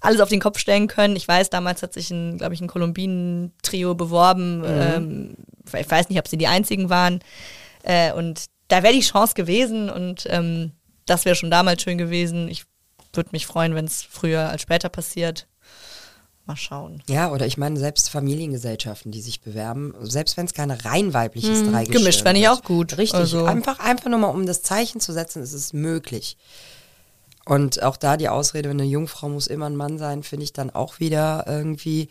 [0.00, 1.16] alles auf den Kopf stellen können.
[1.16, 4.62] Ich weiß, damals hat sich ein, glaube ich, ein Kolumbinen-Trio beworben.
[4.66, 5.34] Ähm,
[5.78, 7.20] ich weiß nicht, ob sie die einzigen waren.
[7.82, 10.72] Äh, und da wäre die Chance gewesen und ähm,
[11.04, 12.48] das wäre schon damals schön gewesen.
[12.48, 12.64] Ich
[13.12, 15.46] würde mich freuen, wenn es früher als später passiert.
[16.46, 17.02] Mal schauen.
[17.08, 21.64] Ja, oder ich meine, selbst Familiengesellschaften, die sich bewerben, selbst wenn es keine rein weibliches
[21.64, 21.92] Dreigestirn Mhm.
[22.04, 22.96] gemischt fände ich auch gut.
[22.98, 23.18] Richtig.
[23.18, 26.36] Also- Einfach, einfach nur mal, um das Zeichen zu setzen, ist es möglich.
[27.48, 30.70] Und auch da die Ausrede, eine Jungfrau muss immer ein Mann sein, finde ich dann
[30.70, 32.08] auch wieder irgendwie,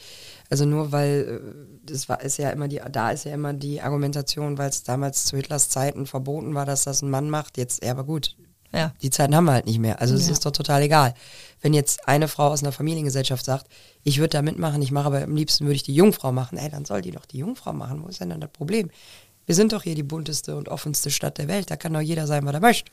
[0.49, 3.81] also nur weil, äh, das war, ist ja immer die, da ist ja immer die
[3.81, 7.57] Argumentation, weil es damals zu Hitlers Zeiten verboten war, dass das ein Mann macht.
[7.57, 8.35] Jetzt, ja, aber gut,
[8.75, 8.93] Ja.
[9.01, 10.01] die Zeiten haben wir halt nicht mehr.
[10.01, 11.13] Also es ist doch total egal.
[11.61, 13.67] Wenn jetzt eine Frau aus einer Familiengesellschaft sagt,
[14.03, 16.69] ich würde da mitmachen, ich mache aber am liebsten würde ich die Jungfrau machen, ey,
[16.69, 18.03] dann soll die doch die Jungfrau machen.
[18.03, 18.91] Wo ist denn dann das Problem?
[19.45, 21.71] Wir sind doch hier die bunteste und offenste Stadt der Welt.
[21.71, 22.91] Da kann doch jeder sein, was er möchte.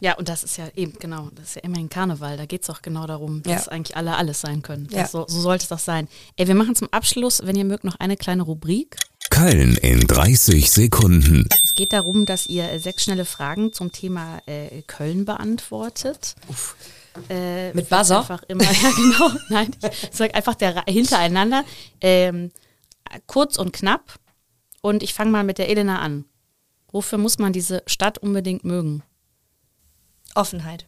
[0.00, 2.36] Ja, und das ist ja eben, genau, das ist ja immerhin Karneval.
[2.36, 3.54] Da geht es auch genau darum, Ja.
[3.54, 4.88] dass eigentlich alle alles sein können.
[4.90, 5.06] Ja.
[5.06, 6.08] so, so sollte es doch sein.
[6.36, 8.96] Ey, wir machen zum Abschluss, wenn ihr mögt, noch eine kleine Rubrik.
[9.30, 11.48] Köln in 30 Sekunden.
[11.72, 16.34] Es geht darum, dass ihr äh, sechs schnelle Fragen zum Thema äh, Köln beantwortet.
[17.30, 18.18] Äh, Mit Buzzer?
[18.18, 21.64] Einfach immer, ja genau, nein, ich sag einfach der hintereinander.
[22.02, 22.50] Ähm,
[23.26, 24.18] kurz und knapp.
[24.82, 26.26] Und ich fange mal mit der Elena an.
[26.90, 29.02] Wofür muss man diese Stadt unbedingt mögen?
[30.34, 30.84] Offenheit.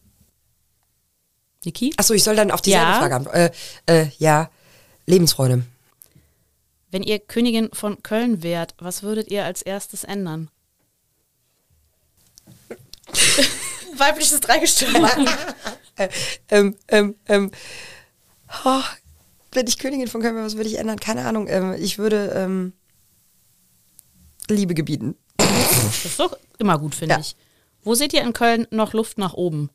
[1.63, 1.95] Niki?
[1.97, 2.99] Achso, ich soll dann auf dieselbe Ja.
[2.99, 3.51] Frage antworten.
[3.87, 4.51] Äh, äh, ja,
[5.07, 5.63] Lebensfreude.
[6.91, 10.51] Wenn ihr Königin von Köln wärt, was würdet ihr als erstes ändern?
[13.99, 15.27] Weibliches Dreigestirn machen.
[15.97, 16.09] Äh,
[16.49, 17.51] ähm, ähm, ähm,
[18.65, 18.81] oh,
[19.53, 20.99] wenn ich Königin von Köln wäre, was würde ich ändern?
[20.99, 21.47] Keine Ahnung.
[21.47, 22.73] Ähm, ich würde ähm,
[24.49, 25.15] Liebe gebieten.
[25.37, 27.21] Das ist doch immer gut, finde Ja.
[27.21, 27.35] ich.
[27.83, 29.69] Wo seht ihr in Köln noch Luft nach oben?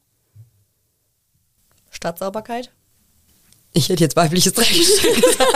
[1.91, 2.71] Stadtsauberkeit.
[3.73, 5.23] Ich hätte jetzt weibliches Dreigestirn.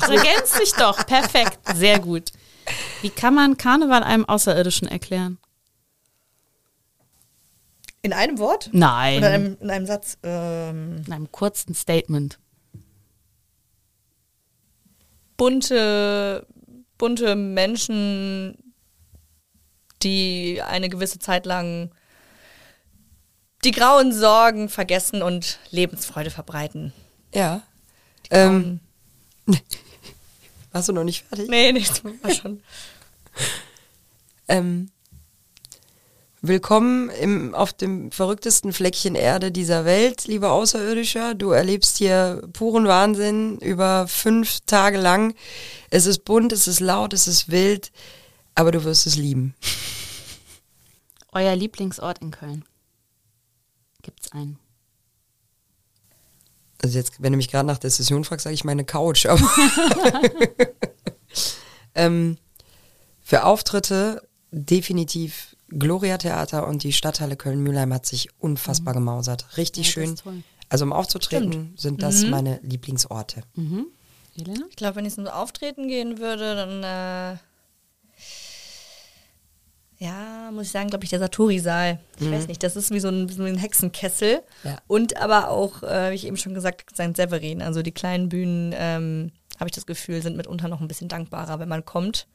[0.00, 1.06] Das ergänzt sich doch.
[1.06, 1.58] Perfekt.
[1.76, 2.30] Sehr gut.
[3.00, 5.38] Wie kann man Karneval einem Außerirdischen erklären?
[8.04, 8.68] In einem Wort?
[8.72, 9.16] Nein.
[9.16, 10.18] Oder in einem, in einem Satz?
[10.22, 12.38] Ähm, In einem kurzen Statement.
[15.38, 16.46] bunte,
[16.98, 18.72] bunte Menschen,
[20.02, 21.90] die eine gewisse Zeit lang
[23.64, 26.92] die grauen Sorgen vergessen und Lebensfreude verbreiten.
[27.34, 27.62] ja.
[28.30, 28.80] Ähm,
[30.72, 31.48] warst du noch nicht fertig?
[31.48, 32.62] Nee, nee, das war schon.
[34.46, 34.90] Ähm,
[36.46, 41.34] willkommen im, auf dem verrücktesten Fleckchen Erde dieser Welt, lieber Außerirdischer.
[41.34, 45.34] Du erlebst hier puren Wahnsinn über fünf Tage lang.
[45.90, 47.92] Es ist bunt, es ist laut, es ist wild,
[48.54, 49.54] aber du wirst es lieben.
[51.32, 52.64] Euer Lieblingsort in Köln?
[54.02, 54.58] Gibt's einen?
[56.82, 59.24] Also jetzt, wenn du mich gerade nach der Session fragst, sage ich meine Couch.
[59.26, 59.40] Aber
[61.94, 62.36] ähm,
[63.22, 69.56] für Auftritte definitiv Gloria Theater und die Stadthalle Köln-Mülheim hat sich unfassbar gemausert.
[69.56, 70.42] Richtig Ja, schön.
[70.68, 73.42] Also um aufzutreten sind das meine Lieblingsorte.
[73.54, 73.86] Mhm.
[74.36, 74.66] Elena?
[74.70, 77.38] Ich glaube, wenn ich zum Auftreten gehen würde, dann äh,
[79.98, 82.00] ja, muss ich sagen, glaube ich, der Satori-Saal.
[82.18, 84.42] Ich weiß nicht, das ist wie so ein, wie so ein Hexenkessel.
[84.64, 84.78] Ja.
[84.86, 87.16] Und aber auch, äh, wie ich eben schon gesagt, St.
[87.16, 87.62] Severin.
[87.62, 91.60] Also die kleinen Bühnen, ähm, habe ich das Gefühl, sind mitunter noch ein bisschen dankbarer,
[91.60, 92.26] wenn man kommt.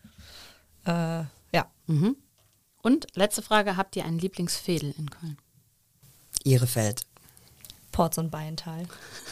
[0.86, 1.24] Äh,
[1.54, 1.66] ja.
[1.88, 2.16] Mhm.
[2.82, 5.38] Und letzte Frage, habt ihr einen Lieblingsfädel in Köln?
[6.44, 7.02] Ihrefeld.
[7.92, 8.84] Porz und Beintal.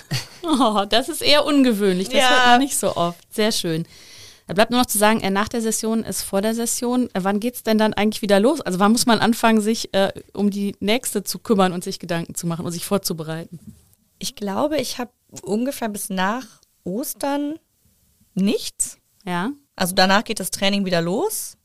[0.43, 2.07] Oh, das ist eher ungewöhnlich.
[2.07, 2.29] Das Ja.
[2.29, 3.19] hört man nicht so oft.
[3.33, 3.85] Sehr schön.
[4.45, 7.09] Da bleibt nur noch zu sagen, äh, nach der Session ist vor der Session.
[7.13, 8.61] Äh, wann geht's denn dann eigentlich wieder los?
[8.61, 12.33] Also wann muss man anfangen, sich äh, um die nächste zu kümmern und sich Gedanken
[12.35, 13.59] zu machen und sich vorzubereiten?
[14.19, 16.45] Ich glaube, ich habe ungefähr bis nach
[16.85, 17.55] Ostern
[18.35, 18.97] nichts.
[19.25, 19.51] Ja.
[19.75, 21.57] Also danach geht das Training wieder los.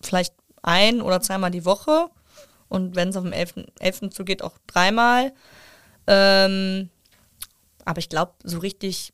[0.00, 0.32] Vielleicht
[0.66, 2.08] ein oder zweimal die Woche.
[2.68, 3.54] Und wenn es auf dem 11.
[3.78, 4.10] 11.
[4.10, 5.32] zugeht, auch dreimal.
[6.06, 6.90] Ähm,
[7.84, 9.12] aber ich glaube, so richtig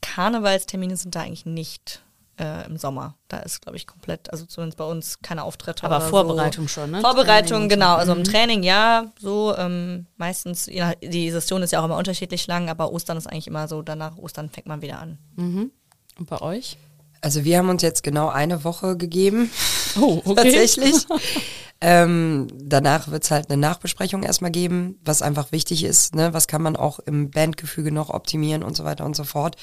[0.00, 2.02] Karnevalstermine sind da eigentlich nicht
[2.38, 3.16] äh, im Sommer.
[3.28, 5.84] Da ist, glaube ich, komplett, also zumindest bei uns keine Auftritte.
[5.84, 6.80] Aber Vorbereitung so.
[6.80, 7.00] schon, ne?
[7.00, 7.92] Vorbereitung, Training genau.
[7.94, 7.98] so.
[7.98, 8.24] Also im Mhm.
[8.24, 12.92] Training ja, so ähm, meistens, ja, die Session ist ja auch immer unterschiedlich lang, aber
[12.92, 15.18] Ostern ist eigentlich immer so, danach Ostern fängt man wieder an.
[15.36, 15.70] Mhm.
[16.18, 16.76] Und bei euch?
[17.20, 19.50] Also wir haben uns jetzt genau eine Woche gegeben.
[20.00, 20.34] Oh, okay.
[20.34, 21.06] Tatsächlich.
[21.80, 26.14] ähm, danach wird es halt eine Nachbesprechung erstmal geben, was einfach wichtig ist.
[26.14, 26.32] Ne?
[26.32, 29.56] Was kann man auch im Bandgefüge noch optimieren und so weiter und so fort.